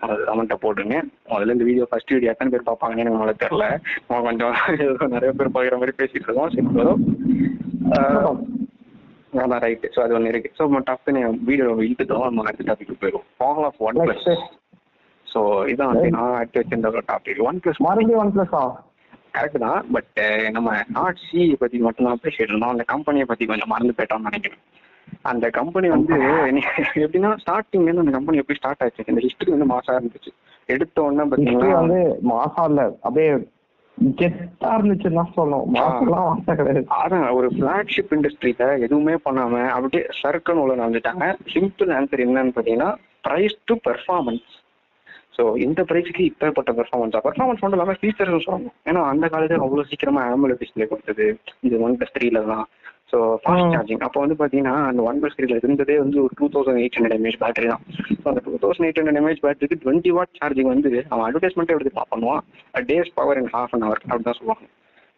[0.06, 0.96] அது கமெண்ட்டை போட்டுங்க
[1.32, 3.66] முதல்ல இந்த வீடியோ ஃபர்ஸ்ட் வீடியோ எத்தனை பேர் பார்ப்பாங்கன்னு எனக்கு முதல்ல தெரில
[4.28, 4.56] கொஞ்சம்
[5.16, 6.52] நிறைய பேர் பார்க்குற மாதிரி பேசிட்டு இருக்கோம்.
[6.56, 6.68] சரி
[9.34, 10.50] அதான் ரைட்டு ஸோ அது ஒன்று இருக்கு.
[10.58, 14.28] ஸோ நம்ம டப்புன்னு வீடியோ இழுத்துட்டோம் நம்ம அடுத்த டாபிக் போயிடும் fall of OnePlus.
[15.28, 15.42] So
[15.74, 18.64] இதான் வந்து நான் எடுத்து வச்சிருந்த டாபிக் ஒன் ப்ளஸ் மறுபடியும் ஒன் பிளஸா
[19.36, 19.80] கரெக்ட் தான்.
[19.96, 20.20] பட்
[20.56, 24.62] நம்ம நாட் சி பற்றி மட்டும் தான் பேசிட்டு இருந்தோம் அந்த கம்பெனியை பற்றி கொஞ்சம் மறந்து போயிட்டோம்னு நினைக்கிறேன்.
[25.32, 26.16] அந்த கம்பெனி வந்து
[27.06, 29.08] எப்படின்னா ஸ்டார்டிங்லேருந்து அந்த கம்பெனி எப்படி ஸ்டார்ட் ஆச்சு?
[29.12, 30.32] இந்த ஹிஸ்டரி வந்து மாசா இருந்துச்சு.
[30.74, 32.02] எடுத்த உடனே ஹிஸ்டரி பார்த்தீங்கன்னா வந்து
[32.34, 32.82] மாசம் இல்ல.
[33.06, 33.32] அப்படியே
[34.20, 35.68] கெத்தா இருந்துச்சுன்னு சொல்லணும்.
[35.76, 36.82] மாசம்லாம் மாசம் கிடையாது.
[37.02, 42.90] அதான் ஒரு ஃபிளாக்ஷிப் இண்டஸ்ட்ரியில எதுவுமே பண்ணாம அப்படியே சர்க்குன்னு உள்ள நடந்துட்டாங்க சிம்பிள் ஆன்சர் என்னன்னு பார்த்தீங்கன்னா
[43.28, 44.50] ப்ரைஸ் டு பெர்ஃபார்மன்ஸ்
[45.36, 48.76] ஸோ இந்த ப்ரைஸுக்கு இப்பேற்பட்ட பெர்ஃபார்மன்ஸ் பெர்ஃபார்மன்ஸ் மட்டும் இல்லாமல் ஃபீச்சர்ஸ் சொல்லணும்.
[48.90, 51.26] ஏன்னா அந்த காலத்துல அவ்வளோ சீக்கிரமா ஆம்புலர் டிஸ்பிளே கொடுத்தது.
[51.66, 52.66] இந்த ஒன் ப்ளஸ் த்ரீல தான்.
[53.12, 53.72] So fast.
[53.76, 57.16] சார்ஜிங் அப்போ வந்து பார்த்தீங்கன்னா அந்த ஒன் ப்ளஸ் த்ரீல இருந்ததே வந்து ஒரு two thousand eight hundred
[57.18, 57.84] mAh battery தான்.
[58.22, 62.06] ஸோ அந்த two thousand eight hundred mAh பேட்டரிக்கு டுவெண்ட்டி வாட் சார்ஜிங் வந்து அவன் அட்வர்டைஸ்மெண்ட்டே எடுத்து
[62.14, 62.44] பண்ணுவான்
[62.92, 64.66] day's power in half an hour அப்படி தான் சொல்லுவாங்க.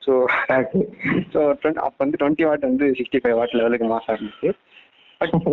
[0.01, 0.13] ஸோ
[1.34, 1.41] ஸோ
[1.88, 4.49] அப்போ வந்து டுவெண்ட்டி வாட் வந்து சிக்ஸ்டி ஃபைவ் வாட் லெவலுக்கு மாசம் இருந்துச்சு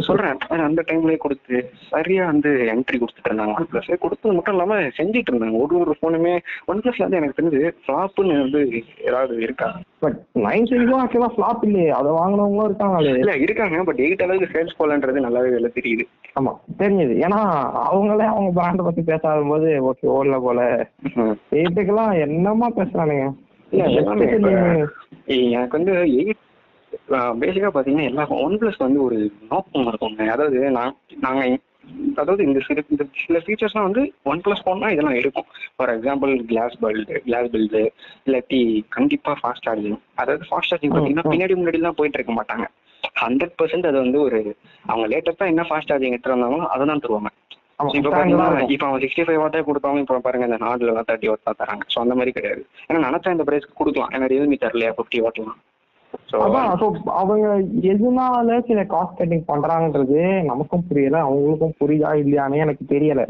[0.09, 0.39] சொல்றேன்.
[0.69, 1.57] அந்த டைம்லயே கொடுத்து
[1.93, 3.55] சரியா வந்து என்ட்ரி கொடுத்துட்டு இருந்தாங்க.
[3.59, 5.57] ஒன் பிளஸ் கொடுத்தது மட்டும் இல்லாம செஞ்சுட்டு இருந்தாங்க.
[5.65, 6.33] ஒரு ஒரு ஃபோனுமே
[6.71, 8.61] ஒன் பிளஸ்ல வந்து எனக்கு தெரிஞ்சு ஃபிளாப்னு வந்து
[9.09, 9.69] ஏதாவது இருக்கா
[10.05, 11.91] பட் நைன் சீரிஸும் ஆக்சுவலா ஃபிளாப் இல்லையே.
[11.99, 13.83] அதை வாங்கினவங்களும் இருக்காங்களே இல்ல இருக்காங்க.
[13.89, 16.05] பட் எயிட் அளவுக்கு சேல்ஸ் போலன்றது நல்லாவே வெளில தெரியுது.
[16.39, 17.15] ஆமா தெரிஞ்சது.
[17.27, 17.41] ஏன்னா
[17.91, 20.61] அவங்களே அவங்க பிராண்டை பத்தி பேசாத போது ஓகே ஓடல போல.
[21.61, 23.27] எயிட்டுக்கெல்லாம் என்னமா பேசுறானுங்க?
[23.73, 24.11] எனக்கு
[25.77, 26.41] வந்து எயிட்
[27.43, 29.19] பேசிக்கா பாத்தீங்கன்னா எல்லா ஒன் பிளஸ் வந்து ஒரு
[29.53, 30.25] நோக்கம் இருக்குங்க.
[30.37, 30.97] அதாவது நான்
[31.27, 31.43] நாங்க
[32.21, 35.47] அதாவது இந்த சில இந்த சில ஃபீச்சர்ஸ்லாம் வந்து ஒன் பிளஸ் போனா இதெல்லாம் இருக்கும்
[35.77, 37.83] for example glass build glass build
[38.27, 38.61] இல்லாட்டி
[38.97, 41.27] கண்டிப்பா ஃபாஸ்ட் சார்ஜிங் அதாவது ஃபாஸ்ட் சார்ஜிங் பார்த்தீங்கன்னா.
[41.33, 42.67] பின்னாடி முன்னாடிலாம் போயிட்டு இருக்க மாட்டாங்க.
[43.23, 44.39] ஹண்ட்ரட் பர்சன்ட் அது வந்து ஒரு
[44.91, 47.33] அவங்க லேட்டஸ்டா என்ன ஃபாஸ்ட் சார்ஜிங் எடுத்துட்டு வந்தாங்களோ அதை தான் தருவாங்க.
[47.99, 48.73] இப்போ பாத்தீங்கன்னா இருக்கும்.
[48.75, 51.85] இப்போ அவன் சிக்ஸ்டி ஃபைவ் வாட்டே கொடுத்தவங்க இப்போ பாருங்க இந்த நாடுல தேர்ட்டி வாட் தான் தராங்க.
[51.95, 52.63] ஸோ அந்த மாதிரி கிடையாது.
[52.89, 54.13] ஏன்னா நினைச்சா இந்த பிரைஸ்க்கு கொடுக்கலாம்.
[54.17, 55.61] ஏன்னா ரியல்மி தரலையா ஃபிஃப்டி வாட்லாம்
[57.05, 57.49] அவங்க
[57.91, 63.23] எதனால சில காஸ்ட் கட்டிங் பண்றாங்கன்றது நமக்கும் புரியல அவங்களுக்கும் புரியுதா இல்லையானே எனக்கு தெரியல.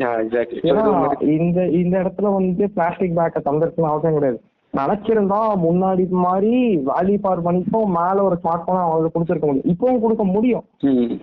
[1.39, 4.41] இந்த இந்த இடத்துல வந்து பிளாஸ்டிக் பேக்கை தந்திருக்குன்னு அவசியம் கிடையாது.
[4.79, 6.51] நினைச்சிருந்தா முன்னாடி மாதிரி
[6.89, 9.69] வேல்யூ ஃபார் மணிக்கும் மேல ஒரு ஸ்மார்ட் போன் அவங்களுக்கு கொடுத்துருக்க முடியும்.
[9.73, 10.65] இப்பவும் கொடுக்க முடியும்.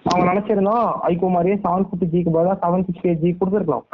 [0.10, 0.76] அவங்க நினைச்சிருந்தா
[1.10, 3.86] ஐகோ மாதிரியே செவன் ஃபிஃப்டி ஜிக்கு பதிலாக செவன் சிக்ஸ்டி எயிட் ஜி கொடுத்துருக்கலாம்.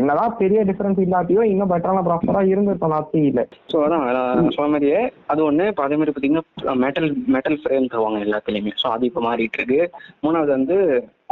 [0.00, 3.42] என்னதான் பெரிய டிஃபரன்ஸ் இல்லாட்டியோ இன்னும் பெட்டரான ப்ராசரா இருந்திருக்கும் நாத்தி இல்ல
[3.72, 5.00] ஸோ அதான் சொன்ன மாதிரியே
[5.34, 8.74] அது ஒன்று இப்போ அதே மாதிரி பார்த்தீங்கன்னா மெட்டல் மெட்டல் ஃப்ரேம் தருவாங்க எல்லாத்துலேயுமே.
[8.82, 9.80] ஸோ அது இப்போ மாறிட்டு இருக்கு.
[10.26, 10.78] மூணாவது வந்து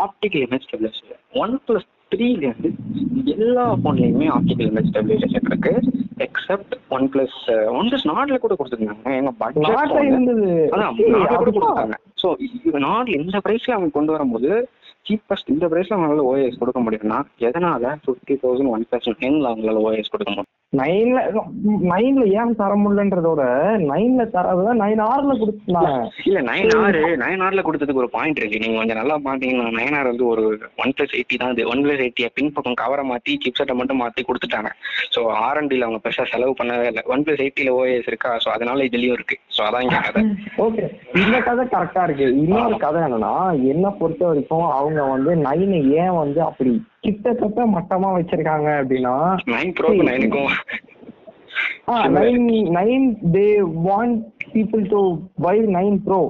[0.07, 2.71] optical image stabilisation OnePlus த்ரீலேருந்து
[3.35, 5.73] எல்லா ஃபோன்லேயுமே ஆப்டிக்கல் இமேஜ் ஸ்டெபிலைசேஷன் இருக்கு.
[6.27, 7.37] Except OnePlus
[7.79, 9.13] OnePlus நாட்டில் கூட கொடுத்துருந்தாங்க.
[9.21, 10.49] எங்க பட்ஜெட் இருந்தது.
[10.73, 11.53] அதான் நாட்டில் கூட.
[11.59, 12.29] கொடுத்தாங்க ஸோ
[12.87, 14.51] நாட்டில் இந்த ப்ரைஸ்ல அவங்க கொண்டு வரும்போது
[15.07, 17.19] சீப்பஸ்ட் இந்த ப்ரைஸ்ல அவங்களால ஓஎஸ் கொடுக்க முடியும்னா
[17.49, 20.51] எதனால ஃபிஃப்டி தௌசண்ட் ஒன் ப்ளஸ் டென்ல அவங்களால ஓஎஸ் கொடுக்க முடியும்?
[20.73, 21.19] நைன்ல
[21.91, 23.43] நைன்ல ஏன் தர முடியலன்றதோட
[23.91, 25.93] நைன்ல தரத நைன் ஆர்ல கொடுத்துருந்தாங்க
[26.29, 28.61] இல்ல நைன் ஆறு நைன் ஆர்ல கொடுத்ததுக்கு ஒரு பாயிண்ட் இருக்கு.
[28.65, 30.45] நீங்க கொஞ்சம் நல்லா பாத்தீங்கன்னா நைன் ஆர் வந்து ஒரு
[30.83, 31.65] ஒன் பிளஸ் எயிட்டி தான் இது.
[31.73, 34.73] ஒன் பிளஸ் எயிட்டியை பின் பக்கம் கவரை மாத்தி சிப்செட்டை மட்டும் மாத்தி கொடுத்துட்டாங்க.
[35.15, 37.05] ஸோ ஆர்என்டில அவங்க பெருசா செலவு பண்ணவே இல்லை.
[37.15, 38.33] ஒன் பிளஸ் எயிட்டில ஓஎஸ் இருக்கா?
[38.45, 39.39] ஸோ அதனால இதுலயும் இருக்கு.
[39.57, 40.23] ஸோ அதான் இங்க கதை.
[40.67, 40.85] ஓகே
[41.23, 42.29] இந்த கதை கரெக்டா இருக்கு.
[42.43, 43.35] இன்னொரு கதை என்னன்னா
[43.73, 46.75] என்ன பொறுத்த வரைக்கும் அவங்க வந்து நைனை ஏன் வந்து அப்படி
[47.05, 49.15] கிட்டத்தட்ட மட்டமா வச்சிருக்காங்க அப்படின்னா
[49.53, 50.53] nine pro நைனுக்கும்
[52.17, 52.47] nine
[52.79, 53.07] nine
[53.37, 53.47] they
[53.87, 54.19] want
[54.55, 55.01] people to
[55.45, 56.21] buy nine pro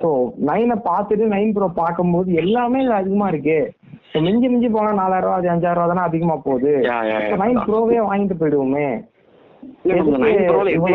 [0.00, 0.08] so
[0.48, 3.58] நைனை பார்த்துட்டு நைன் ப்ரோ பார்க்கும்போது எல்லாமே இது அதிகமா இருக்கு.
[4.24, 6.72] மிஞ்சி மிஞ்சி போனா நாலாயிரம் ரூபா அது அஞ்சாயிரம் ரூபா தானே அதிகமா போகுது.
[7.42, 8.88] நைன் ப்ரோவே வாங்கிட்டு போயிடுவோமே.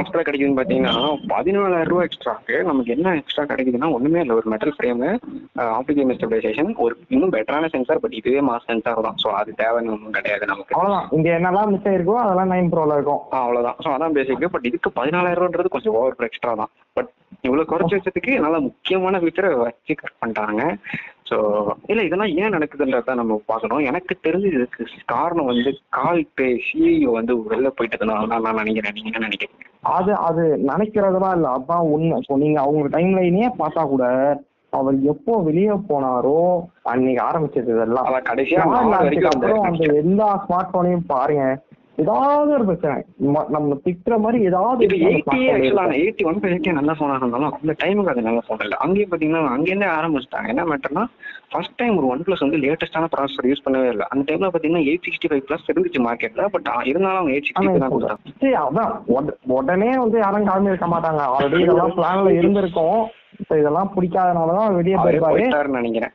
[0.02, 0.96] எக்ஸ்ட்ரா கிடைக்குதுன்னு பாத்தீங்கன்னா
[1.34, 4.36] பதினாலாயிரம் ரூபாய் எக்ஸ்ட்ராக்கு நமக்கு என்ன எக்ஸ்ட்ரா கிடைக்குதுன்னா ஒண்ணுமே இல்லை.
[4.40, 5.04] ஒரு மெட்டல் ஃப்ரேம்
[5.78, 9.20] ஆப்டிகல் ஸ்டெபிலைசேஷன் ஒரு இன்னும் பெட்டரான சென்சார் பட் இதுவே மாஸ் சென்சார் தான்.
[9.24, 10.76] ஸோ அது தேவைன்னு ஒன்றும் கிடையாது நமக்கு.
[10.78, 11.10] அவ்வளவுதான்.
[11.18, 13.24] இங்க என்னெல்லாம் மிஸ் ஆயிருக்கோ அதெல்லாம் நைன் ப்ரோல இருக்கும்.
[13.86, 16.72] ஸோ அதான் பேசிக் பட் இதுக்கு பதினாலாயிரம் ரூபான்றது கொஞ்சம் ஓவர் எக்ஸ்ட்ரா தான்.
[16.98, 17.12] பட்
[17.44, 20.64] இவ்வளவு குறைச்சி வச்சதுக்கு நல்ல முக்கியமான ஃபீச்சரை வச்சு கட் பண்ணிட்டாங்க
[21.30, 21.38] ஸோ
[21.92, 23.84] இல்ல இதெல்லாம் ஏன் நடக்குதுன்றத நம்ம பார்க்கணும்.
[23.90, 28.96] எனக்கு தெரிஞ்சு இதுக்கு காரணம் வந்து கால் பே சிஇஓ வந்து வெளில போயிட்டதுனால தான் நான் நினைக்கிறேன்.
[28.98, 29.68] நீங்க என்ன நினைக்கிறீங்க?
[29.98, 31.50] அது அது நினைக்கிறதுலாம் இல்ல.
[31.58, 32.18] அதான் உண்மை.
[32.28, 34.06] ஸோ நீங்க அவங்க டைம் லைனே பார்த்தா கூட
[34.74, 36.38] அவர் எப்போ வெளியே போனாரோ
[36.92, 38.10] அன்னைக்கு ஆரம்பிச்சது இதெல்லாம்.
[38.30, 38.66] கடைசியா
[39.70, 41.46] அந்த எல்லா ஸ்மார்ட் போனையும் பாருங்க.
[42.02, 42.96] ஏதாவது ஒரு பிரச்சனை.
[43.56, 46.00] நம்ம திட்டுற மாதிரி ஏதாவது இது எயிட்டி smart phone ஆக்சுவலா இருக்கும்.
[46.02, 49.90] எயிட்டி ஒன் எயிட்டி நல்ல ஃபோனாக இருந்தாலும் அந்த டைமுக்கு அது நல்ல ஃபோன் இல்லை அங்கேயும் பார்த்தீங்கன்னா அங்கேருந்தே
[49.98, 50.48] ஆரம்பிச்சிட்டாங்க.
[50.48, 51.04] என்ன மேட்டர்னா
[51.52, 54.06] ஃபர்ஸ்ட் டைம் ஒரு ஒன் ப்ளஸ் வந்து லேட்டஸ்டான ப்ராசஸர் யூஸ் பண்ணவே இல்லை.
[54.10, 57.96] அந்த டைம்ல பார்த்தீங்கன்னா எயிட் சிக்ஸ்டி ஃபைவ் ப்ளஸ் இருந்துச்சு மார்க்கெட்ல பட் இருந்தாலும் அவங்க எயிட் சிக்ஸ்டி தான்
[57.96, 58.54] கொடுத்தாங்க.
[58.64, 58.94] அதான்.
[59.58, 61.24] உடனே வந்து யாரும் கிளம்பி இருக்க மாட்டாங்க.
[61.36, 63.02] ஆல்ரெடி இதெல்லாம் பிளான்ல இருந்திருக்கும்.
[63.58, 65.70] இதெல்லாம் பிடிக்காதனாலதான் வெளியே போயிருப்பாரு.
[65.78, 66.14] நினைக்கிறேன்.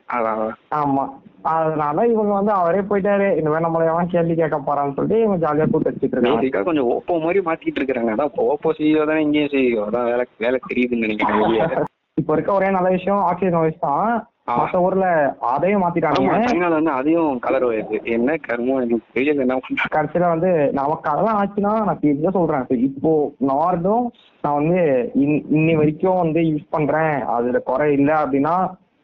[0.81, 1.05] ஆமா.
[1.43, 3.37] அதனால இவங்க வந்து அவரே போயிட்டாரு.
[3.37, 6.63] இனிமே நம்மள எவன் கேள்வி கேட்க போறான்னு சொல்லிட்டு இவங்க ஜாலியா கூட்டு வச்சுட்டு இருக்காங்க.
[6.63, 11.05] கொஞ்சம் ஓப்போ மாதிரி மாத்திட்டு இருக்காங்க அதான் ஓப்போ சிஇஓ தானே இங்கேயும் சிஇஓ அதான் வேலை வேலை தெரியுதுன்னு
[11.05, 11.85] நினைக்கிறேன்.
[12.17, 14.09] இப்ப இருக்க ஒரே நல்ல விஷயம் ஆக்சிஜன் வாய்ஸ் தான்.
[14.51, 15.05] மத்த ஊர்ல
[15.47, 19.57] அதையும் மாத்திட்டாங்க சைனால வந்து அதையும் கலர் வருது என்ன கர்மம் எனக்கு தெரியல என்ன
[19.91, 22.65] கடைசியில வந்து நமக்கு அதெல்லாம் ஆச்சுன்னா நான் இப்ப சொல்றேன்.
[22.79, 23.11] இப்ப
[23.47, 24.05] நார்டும்
[24.43, 24.79] நான் வந்து
[25.15, 27.21] இன்- இன்னி வரைக்கும் வந்து யூஸ் பண்றேன்.
[27.29, 28.55] அதுல குறை இல்ல அப்படின்னா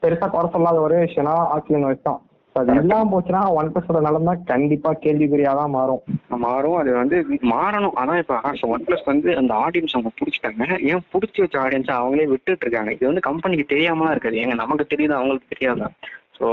[0.04, 2.22] பெருசா குறை சொல்லாத ஒரே விஷயம்னா ஆக்சிஜன் வாய்ஸ் தான்.
[2.56, 6.02] அது இல்லாம போச்சுன்னா ஒன் பிளஸோட நிலைமை கண்டிப்பா கேள்விக்குறியா தான் மாறும்.
[6.44, 6.78] மாறும்.
[6.78, 7.18] அது வந்து
[7.54, 7.96] மாறணும்.
[7.96, 8.36] ஆனா இப்ப
[8.76, 10.66] ஒன் பிளஸ் வந்து அந்த ஆடியன்ஸ் அவங்க பிடிச்சிட்டாங்க.
[10.92, 12.92] ஏன் பிடிச்சி வச்ச ஆடியன்ஸ் அவங்களே விட்டுட்டு இருக்காங்க?
[12.92, 14.38] இது வந்து கம்பெனிக்கு தெரியாமலாம் இருக்காது.
[14.38, 15.16] ஏங்க நமக்கு தெரியுது?
[15.20, 15.90] அவங்களுக்கு தெரியாதா?
[16.38, 16.48] ஸோ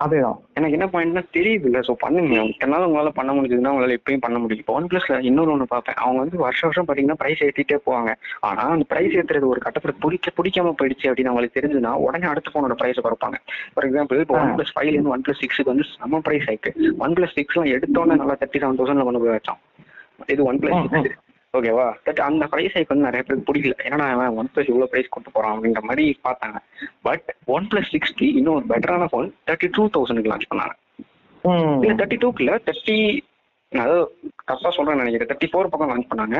[0.00, 0.36] அதேதான்.
[0.58, 2.34] எனக்கு என்ன பாயிண்ட்னா தெரியுது இல்லை ஸோ பண்ணுங்க.
[2.64, 4.62] என்னால உங்களால பண்ண முடிஞ்சதுன்னா உங்களால எப்பயும் பண்ண முடியும்.
[4.62, 5.98] இப்போ ஒன் பிளஸ்ல இன்னொரு ஒன்று பார்ப்பேன்.
[6.04, 8.12] அவங்க வந்து வருஷம் வருஷம் பார்த்தீங்கன்னா ப்ரைஸ் ஏற்றிட்டே போவாங்க.
[8.48, 12.76] ஆனா அந்த ப்ரைஸ் ஏற்றுறது ஒரு கட்டத்தில் பிடிக்க பிடிக்காம போயிடுச்சு அப்படின்னு அவங்களுக்கு தெரிஞ்சுன்னா உடனே அடுத்த ஃபோனோட
[12.82, 13.38] ப்ரைஸை குறைப்பாங்க.
[13.74, 16.72] ஃபார் எக்ஸாம்பிள் இப்போ ஒன் பிளஸ் ஃபைவ்லேருந்து ஒன் பிளஸ் சிக்ஸுக்கு வந்து செம ப்ரைஸ் ஆயிருக்கு
[17.06, 19.60] ஒன் பிளஸ் சிக்ஸ்லாம் எடுத்தோன்னே நல்லா தேர்ட்டி செவன் தௌசண்ட்ல கொண்டு போய் வச்சோம்
[20.34, 20.78] இது ஒன் பிளஸ்.
[20.94, 21.18] சிக்ஸ்
[21.54, 25.14] ஓகேவா பட் அந்த ப்ரைஸ் ஹைக் வந்து நிறைய பேருக்கு பிடிக்கல ஏன்னா அவன் ஒன் பிளஸ் இவ்வளோ ப்ரைஸ்
[25.14, 26.58] கொண்டு போறான் அப்படின்ற மாதிரி பார்த்தாங்க.
[27.06, 30.74] பட் ஒன் பிளஸ் சிக்ஸ்டி இன்னும் ஒரு பெட்டரான ஃபோன் தேர்ட்டி டூ தௌசண்ட்க்கு லான்ச் பண்ணாங்க.
[31.82, 32.96] இல்ல தேர்ட்டி டூக்குல தேர்ட்டி
[33.72, 33.96] அதாவது
[34.48, 35.30] கரெக்டாக சொல்றேன்னு நினைக்கிறேன்.
[35.30, 36.36] தேர்ட்டி ஃபோர் பக்கம் லான்ச் பண்ணாங்க.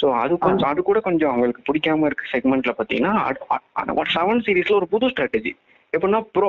[0.00, 5.10] ஸோ அது கொஞ்சம் அது கூட கொஞ்சம் அவங்களுக்கு பிடிக்காம இருக்க செக்மெண்ட்ல பார்த்தீங்கன்னா செவன் சீரீஸ்ல ஒரு புது
[5.12, 5.52] ஸ்ட்ராட்டஜி
[5.92, 6.48] எப்படின்னா ப்ரோ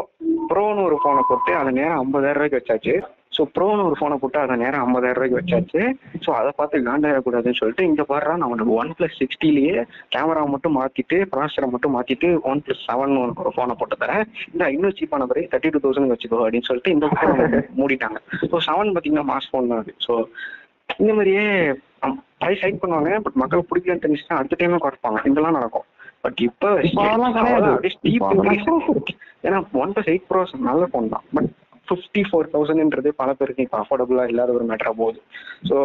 [0.51, 2.93] ப்ரோன்னு ஒரு ஃபோனை போட்டு அதை நேரம் ஐம்பதாயிரம் ரூபாய்க்கு வச்சாச்சு.
[3.35, 5.81] ஸோ ப்ரோன்னு ஒரு ஃபோனை போட்டு அதை நேரம் ஐம்பதாயிரம் ரூபாய்க்கு வச்சாச்சு.
[6.23, 9.75] ஸோ அதை பார்த்து காண்டாயிடக்கூடாதுன்னு சொல்லிட்டு இங்க பாடுறா நான் உனக்கு ஒன் பிளஸ் சிக்ஸ்டிலேயே
[10.15, 14.25] கேமரா மட்டும் மாத்திட்டு ப்ராசரை மட்டும் மாத்திட்டு ஒன் பிளஸ் செவன் ஒரு ஃபோனை போட்டு தரேன்.
[14.53, 17.29] இந்த இன்னும் சீப்பான பிறகு தேர்ட்டி டூ தௌசண்ட் வச்சுக்கோ அப்படின்னு சொல்லிட்டு இந்த அ
[17.81, 18.19] மூடிட்டாங்க.
[18.51, 19.93] ஸோ செவன் பார்த்தீங்கன்னா மாஸ் ஃபோன் தான் அது.
[20.07, 20.13] ஸோ
[21.01, 21.45] இந்த மாதிரியே
[22.41, 25.19] ப்ரைஸ் ஹைக் பண்ணுவாங்க பட் மக்கள் பிடிக்கலன்னு தெரிஞ்சுன்னா அடுத்த டைமே குறைப்பாங்க.
[25.31, 25.87] இதெல்லாம் நடக்கும்.
[26.25, 26.69] பட் இப்போ
[29.47, 31.25] ஏன்னா ஒன் பிளஸ் எயிட் ப்ரோஸ் நல்ல ஃபோன் தான்.
[31.35, 31.49] பட்
[31.91, 35.19] ஃபிஃப்டி ஃபோர் தௌசண்ட்ன்றது பல பேருக்கு இப்போ அஃபோர்டபுளா இல்லாத ஒரு மேட்டரா போகுது.
[35.69, 35.77] ஸோ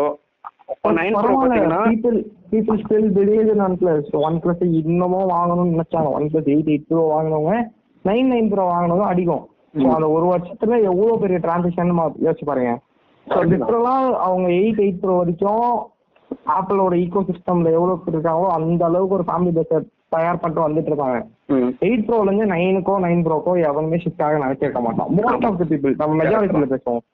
[4.82, 6.10] இன்னமும் வாங்கணும்னு நினைச்சாங்க.
[6.16, 7.54] One plus eight eight pro வாங்கினவங்க
[8.04, 9.44] நைன் நைன் ப்ரோ வாங்கினதும்
[9.82, 11.92] ஸோ அந்த ஒரு வருஷத்துல எவ்வளவு பெரிய டிரான்சாக்ஷன்
[12.26, 12.72] யோசிச்சு பாருங்க.
[13.26, 13.36] ஸோ
[14.26, 15.68] அவங்க எயிட் எயிட் ப்ரோ வரைக்கும்
[16.56, 21.18] ஆப்பிளோட ஈகோ சிஸ்டம்ல எவ்வளவு இருக்காங்களோ அந்த அளவுக்கு ஒரு ஃபேமிலி பேஸ தயார் பண்ணிட்டு வந்துட்டு இருக்காங்க.
[21.86, 25.94] எயிட் ப்ரோல இருந்து நைனுக்கோ நைன் ப்ரோக்கோ எவனுமே ஷிஃப்ட் ஆக நினைச்சிருக்க மாட்டான் மோஸ்ட் ஆஃப் த பீப்புள்
[26.02, 27.04] நம்ம மெஜாரிட்டியில பேசுவோம்.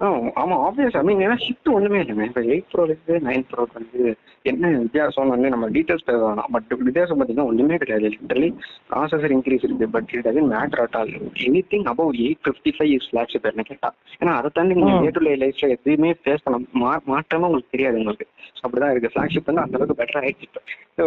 [0.00, 4.02] ஆமாம் ஆப்வியஸ் ஐ மீன் ஏன்னா ஷிஃப்ட் ஒன்றுமே இல்லைங்க இப்போ எயிட் ப்ரோலேருந்து நைன் ப்ரோக்கு வந்து
[4.44, 8.10] என்ன வித்தியாசம் வந்து நம்ம டீட்டெயில்ஸ் பேச வேணாம் பட் வித்தியாசம் பார்த்தீங்கன்னா ஒன்றுமே கிடையாது.
[8.14, 8.50] லிட்டரலி
[8.90, 11.10] ப்ராசஸர் இன்க்ரீஸ் இருக்குது but it doesn't matter at all
[11.72, 15.02] anything above eight fifty five is flagship என்ன கேட்டால் ஏன்னா அதை தாண்டி நீங்கள்.
[15.04, 18.26] டே டு டே லைஃப்பில் எதுவுமே பேசணும் மா மாற்றமாக உங்களுக்கு தெரியாது உங்களுக்கு.
[18.64, 20.62] அப்படி தான் இருக்குது ஃபிளாக்ஷிப் வந்து அந்தளவுக்கு பெட்டர் ஆயிடுச்சு இப்போ.
[20.98, 21.04] ஸோ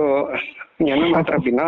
[0.94, 1.68] என்ன மேட்டர் அப்படின்னா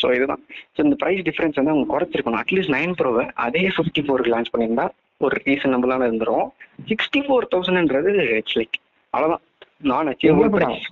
[0.00, 0.42] ஸோ இதுதான்.
[0.74, 2.40] ஸோ இந்த ப்ரைஸ் டிஃப்ரென்ஸ் வந்து அவங்க குறைச்சிருக்கணும்.
[2.42, 4.86] அட்லீஸ்ட் நைன் ப்ரோவை அதே ஃபிஃப்டி ஃபோருக்கு லான்ச் பண்ணியிருந்தா
[5.20, 6.48] ஒரு ரீசனபிளான இருந்துரும்.
[6.88, 8.76] சிக்ஸ்டி ஃபோர் தௌசண்ட்ன்றது இட்ஸ் லைக்
[9.12, 9.44] அவ்வளோதான்
[9.90, 10.88] நான் அச்சீவபிள் ப்ரைஸ்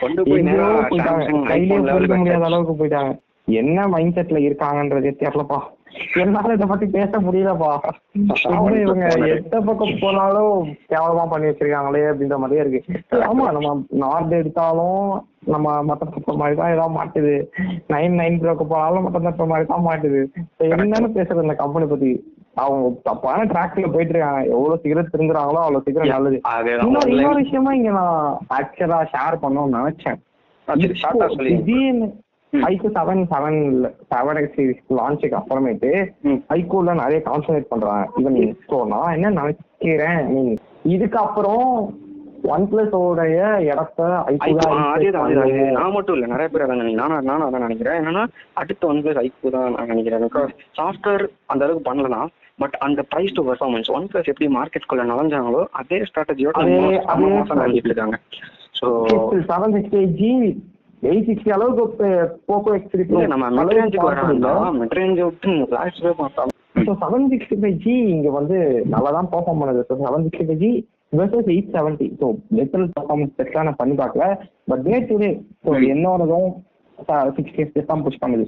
[0.00, 2.48] கொண்டு போய் முடியாத.
[2.48, 3.12] அளவுக்கு போயிட்டாங்க.
[3.60, 5.60] என்ன மைண்ட் செட்ல இருக்காங்கன்றதே தெரியலப்பா.
[6.22, 7.72] என்னால இதை பத்தி பேச முடியலப்பா.
[8.82, 13.00] இவங்க எந்த பக்கம் போனாலும் கேவலமா பண்ணி வச்சிருக்காங்களே அப்படின்ற மாதிரியே இருக்கு.
[13.30, 13.72] ஆமா நம்ம
[14.04, 17.34] நார்த் எடுத்தாலும் நம்ம மத்த தப்ப மாதிரி தான் ஏதாவது மாட்டுது.
[17.94, 19.08] நைன் நைன் ப்ரோக்கு போனாலும்
[19.52, 20.22] மாதிரி தான் மாட்டுது.
[20.60, 22.12] என்னன்னு பேசுறது இந்த கம்பெனி பத்தி.
[22.62, 24.42] அவங்க தப்பான ட்ராக்ல போயிட்டு இருக்காங்க.
[24.54, 26.40] எவ்வளவு சீக்கிரம் திருந்துறாங்களோ அவ்வளவு சீக்கிரம் நல்லது.
[27.14, 30.20] இன்னொரு விஷயமா இங்க நான் ஆக்சுவலா ஷேர் பண்ணணும்னு நினைச்சேன்.
[32.52, 33.58] IQOO seven seven
[34.12, 35.90] seven X series லான்ச்சுக்கு அப்புறமேட்டு.
[36.56, 38.38] ஐகோல நிறைய கான்சன்ட்ரேட் பண்றாங்க ஈவன்
[38.70, 40.22] ஸோ நான் என்ன நினைக்கிறேன்?
[40.94, 41.68] இதுக்கப்புறம்
[42.54, 44.68] ஒன் பிளஸ் ஓடைய இடத்த ஐகோ
[45.78, 47.98] நான் மட்டும் இல்ல நிறைய பேர் அதான் நினைக்கிறேன் நானும் நானும் அதான் நினைக்கிறேன்.
[48.00, 48.24] என்னன்னா
[48.60, 50.24] அடுத்து ஒன் பிளஸ் ஐக்கு தான் நான் நினைக்கிறேன்.
[50.26, 55.62] பிகாஸ் சாஃப்ட்வேர் அந்த அளவுக்கு பண்ணலாம் பட் அந்த price to performance one plus எப்படி மார்க்கெட்குள்ள நுழைஞ்சாங்களோ
[55.80, 58.18] அதே ஸ்ட்ராட்டஜியோட நடந்துட்டு இருக்காங்க.
[58.78, 58.86] So
[59.50, 60.32] seven sixty G
[61.10, 62.08] eight sixty அளவுக்கு
[62.48, 66.56] போக்கோ எக்ஸ் நம்ம மிட் ரேஞ்சுக்கு வராங்கன்னா மிட் ரேஞ்ச் விட்டு பார்த்தாலும்.
[66.86, 68.58] So seven sixty five G இங்க வந்து
[68.94, 70.72] நல்லா தான் பெர்ஃபார்ம் பண்ணுது so seven sixty five G
[71.18, 72.26] versus eight seventy so
[72.58, 74.26] literal performance பெஸ்ட்டாக நான் பண்ணி பார்க்கல.
[74.70, 75.30] But day to day
[75.66, 76.48] so என்னோடதும்
[77.38, 78.46] sixty FPS தான் புஷ் பண்ணுது.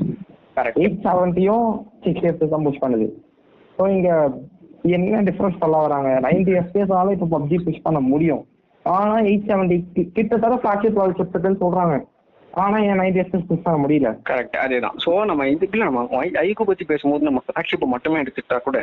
[0.83, 1.69] எயிட் செவன்ட்டியும்
[2.07, 3.07] சிக்ஸ்டி எஃப்எஸ் தான் புஷ் பண்ணுது.
[3.77, 4.11] ஸோ இங்க
[4.97, 6.09] என்ன டிஃபரன்ஸ் சொல்ல வராங்க?
[6.25, 8.43] நைன்டி எஃப்எஸ்னால இப்போ பப்ஜி புஷ் பண்ண முடியும்.
[8.85, 9.77] ஆனா எயிட் செவன்ட்டி
[10.17, 11.95] கிட்டத்தட்ட ஃபிளாக்ஷிப் லெவல் சிப்ஸ்ன்னு சொல்றாங்க.
[12.63, 13.01] ஆனா என்
[13.49, 14.09] புஷ் பண்ண முடியல.
[14.31, 14.97] கரெக்ட் அதேதான்.
[15.05, 18.79] ஸோ நம்ம இதுக்குள்ள நம்ம ஐக்கு பத்தி பேசும்போது நம்ம ஃபிளாக்ஷிப் மட்டுமே எடுத்துக்கிட்டா கூட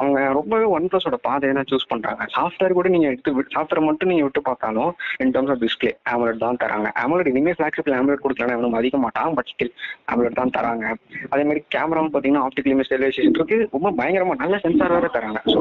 [0.00, 2.22] அவங்க ரொம்பவே ஒன் பிளஸோட பாதையை தான் சூஸ் பண்றாங்க.
[2.36, 4.92] சாஃப்ட்வேர் கூட நீங்க எடுத்து சாஃப்ட்வேர் மட்டும் நீங்க விட்டு பார்த்தாலும்
[5.24, 6.90] in terms of display AMOLED தான் தராங்க.
[7.04, 9.74] ஆம்லெட் இனிமேல் ஃபிளாக்ஷிப்ல ஆம்லெட் கொடுக்கலாம் எவனும் மதிக்க மாட்டான் பட் ஸ்டில்
[10.12, 10.86] ஆம்லெட் தான் தராங்க.
[11.32, 13.58] அதே மாதிரி கேமராவும் பார்த்தீங்கன்னா ஆப்டிகல் இமேஜ் ஸ்டெபிலைசேஷன் இருக்கு.
[13.76, 15.42] ரொம்ப பயங்கரமா நல்ல சென்சார் வேற தராங்க.
[15.54, 15.60] ஸோ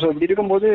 [0.00, 0.68] ஸோ இப்படி இருக்கும்போது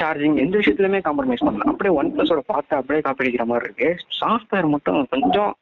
[0.00, 1.68] சார்ஜிங் எந்த விஷயத்துலையுமே காம்ப்ரமைஸ் பண்ணல.
[1.72, 3.88] அப்படியே ஒன் பிளஸோட பார்த்து அப்படியே காப்பி அடிக்கிற மாதிரி இருக்கு.
[4.20, 5.52] சாஃப்ட்வேர் மட்டும் கொஞ்சம்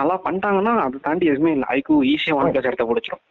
[0.00, 1.68] நல்லா பண்ணிட்டாங்கன்னா அதை தாண்டி எதுவுமே இல்லை.
[1.76, 3.24] ஐக்கு ஈஸியாக ஒன் பிளஸ் இடத்த பிடிச்சிரும்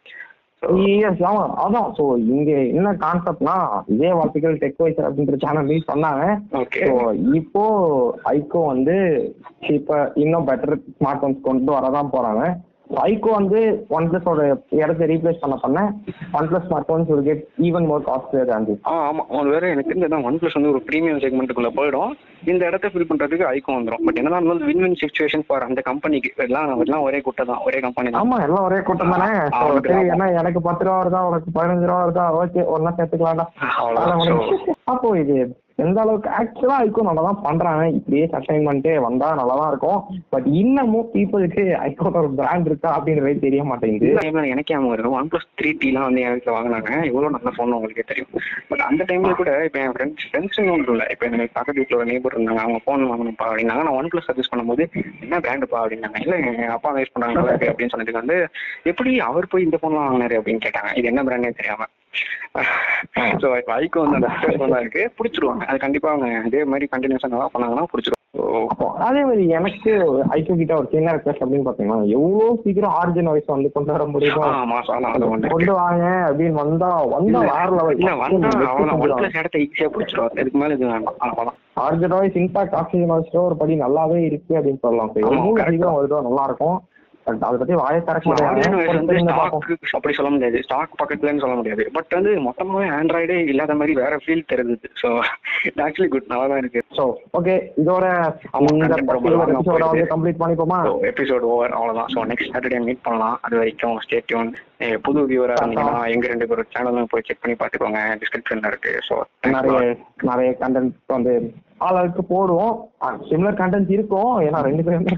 [0.86, 1.42] Yes, ஆமா.
[1.64, 1.90] அதான்.
[1.98, 2.04] ஸோ
[2.36, 3.56] இங்க என்ன கான்செப்ட்னா
[3.94, 6.24] இதே வார்த்தைகள் டெக் வைசர் அப்படின்ற சேனல் சொன்னாங்க.
[6.62, 6.94] ஓகே ஸோ
[7.40, 7.64] இப்போ
[8.32, 8.96] ஐகோ வந்து
[9.78, 12.42] இப்போ இன்னும் பெட்டர் ஸ்மார்ட் போன்ஸ் கொண்டு வரதான் போறாங்க.
[13.06, 13.60] ஐகோ வந்து
[13.98, 14.42] ஒன் பிளஸோட
[14.82, 15.80] இடத்த ரீப்ளேஸ் பண்ண பண்ண
[16.38, 18.80] one plus smart phones will get even more costlier than this.
[18.90, 22.14] ஆ ஆமாம் அது வேற எனக்கு தெரிஞ்சதான் ஒன் பிளஸ் வந்து ஒரு ப்ரீமியம் செக்மெண்ட்டுக்குள்ள போயிடும்.
[22.52, 26.32] இந்த இடத்த ஃபில் பண்றதுக்கு ஐக்கும் வந்துடும் பட் என்னதான் இருந்தாலும் வின் வின் சுச்சுவேஷன் ஃபார் அந்த கம்பெனிக்கு
[26.48, 27.62] எல்லாம் எல்லாம் ஒரே கூட்ட தான்.
[27.68, 28.22] ஒரே கம்பெனி தான்.
[28.24, 29.30] ஆமா எல்லாம் ஒரே கூட்டம் தானே.
[30.16, 31.22] என்ன எனக்கு பத்து ரூபா வருதா?
[31.30, 32.26] உனக்கு பதினஞ்சு ரூபா வருதா?
[32.42, 33.48] ஓகே ஒன்னா சேர்த்துக்கலாம்டா.
[34.20, 34.76] முடிஞ்சுச்சு.
[34.94, 35.38] அப்போ இது
[35.84, 37.84] எந்த அளவுக்கு ஆக்சுவலா ஐக்கோ நல்லா தான் பண்றாங்க.
[37.98, 40.00] இப்படியே அசைன்மெண்ட்டே வந்தா நல்லா தான் இருக்கும்.
[40.34, 44.12] பட் இன்னமும் பீப்புளுக்கு ஐக்கோட ஒரு பிராண்ட் இருக்கா அப்படின்றதே தெரிய மாட்டேங்குது.
[44.54, 46.92] எனக்கே அவங்க ஒன் பிளஸ் த்ரீ டிலாம் வந்து எனக்கு வாங்கினாங்க.
[47.10, 48.32] எவ்வளோ நல்ல ஃபோன் உங்களுக்கே தெரியும்.
[48.70, 51.08] பட் அந்த டைம்ல கூட இப்போ என் ஃப்ரெண்ட்ஸ் ஃப்ரெண்ட்ஸ் ஒன்றும் இல்லை.
[51.16, 52.64] இப்போ எனக்கு பக்கத்து வீட்டில் ஒரு நேபர் இருந்தாங்க.
[52.66, 53.84] அவங்க ஃபோன் வாங்கணும்ப்பா அப்படின்னாங்க.
[53.88, 54.86] நான் ஒன் பிளஸ் சஜஸ்ட் பண்ணும்போது
[55.26, 56.20] என்ன பிராண்டுப்பா அப்படின்னாங்க.
[56.26, 58.40] இல்லை எங்கள் அப்பா யூஸ் பண்ணாங்க அப்படின்னு சொன்னதுக்கு வந்து
[58.94, 60.38] எப்படி அவர் போய் இந்த போன் வாங்கினாரு?
[60.42, 60.92] அப்படின்னு கேட்டாங்க.
[61.02, 61.88] இது என்ன பிராண்டே தெரியாம.
[63.42, 64.30] ஸோ இப்போ ஐக்கு வந்து அந்த
[64.74, 65.02] தான் இருக்கு.
[65.18, 65.64] பிடிச்சிருவாங்க.
[65.70, 68.16] அது கண்டிப்பாக அவங்க இதே மாதிரி கண்டினியூஸாக நல்லா பண்ணாங்கன்னா பிடிச்சிருவாங்க.
[69.08, 69.92] அதே மாதிரி எனக்கு
[70.36, 74.48] ஐக்கோ கிட்ட ஒரு சின்ன ரெக்வஸ்ட் அப்படின்னு பாத்தீங்கன்னா எவ்வளவு சீக்கிரம் ஆர்ஜின் வாய்ஸ் வந்து கொண்டு வர முடியுமோ?
[75.54, 78.50] கொண்டு வாங்க அப்படின்னு வந்தா வந்தா வேற லெவல் இல்ல வந்தா
[79.36, 79.64] இடத்த
[79.96, 84.54] பிடிச்சிருவாங்க இதுக்கு மேலே இது வேண்டாம் அவ்வளோதான் ஆர்ஜின் வாய்ஸ் இன்ஃபேக்ட் ஆக்சிஜன் வாய்ஸ்ல ஒரு படி நல்லாவே இருக்கு
[84.60, 85.12] அப்படின்னு சொல்லலாம்.
[85.24, 85.56] எவ்வளவு.
[85.70, 86.78] சீக்கிரம் வருதோ நல்லா இருக்கும்.
[87.28, 88.00] அதை பத்தி வாயை
[89.98, 90.58] அப்படி சொல்ல முடியாது.
[90.66, 91.84] ஸ்டாக் பக்கத்துலன்னு சொல்ல முடியாது.
[91.96, 95.10] பட் வந்து மொத்தமாவே ஆண்ட்ராய்டே இல்லாத மாதிரி வேற ஃபீல் தெரியுது ஸோ
[95.86, 96.84] ஆக்சுவலி குட் நல்லா தான் இருக்கு.
[96.98, 97.06] ஸோ
[97.40, 98.06] ஓகே இதோட.
[100.14, 100.80] கம்ப்ளீட் பண்ணிப்போமா?
[101.12, 103.38] எபிசோட் ஓவர் அவ்வளோதான் ஸோ நெக்ஸ்ட் சாட்டர்டே மீட் பண்ணலாம்.
[103.48, 104.52] அது வரைக்கும் ஸ்டே டியூன்
[105.06, 108.02] புது வியூவராக இருந்தீங்கன்னா எங்க ரெண்டு பேரும் சேனலும் போய் செக் பண்ணி பார்த்துக்கோங்க.
[108.24, 108.94] டிஸ்கிரிப்ஷன்ல இருக்கு.
[109.10, 109.16] ஸோ
[109.56, 109.80] நிறைய
[110.32, 111.34] நிறைய கண்டென்ட் வந்து
[111.78, 112.76] ஆளுக்கு போடுவோம்
[113.30, 114.34] சிமிலர் கண்டென்ட் இருக்கும்.
[114.40, 115.14] ஏன்னா ரெண்டு பேருமே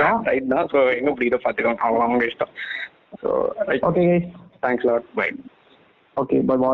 [0.00, 0.68] தான் ரைட் தான்.
[0.72, 2.52] ஸோ எங்க பிடிக்குதோ பார்த்துக்கோங்க அவங்க அவங்க இஷ்டம்.
[3.22, 3.30] So
[3.68, 4.04] right okay
[4.60, 5.28] thanks lot bye
[6.16, 6.70] okay bye bye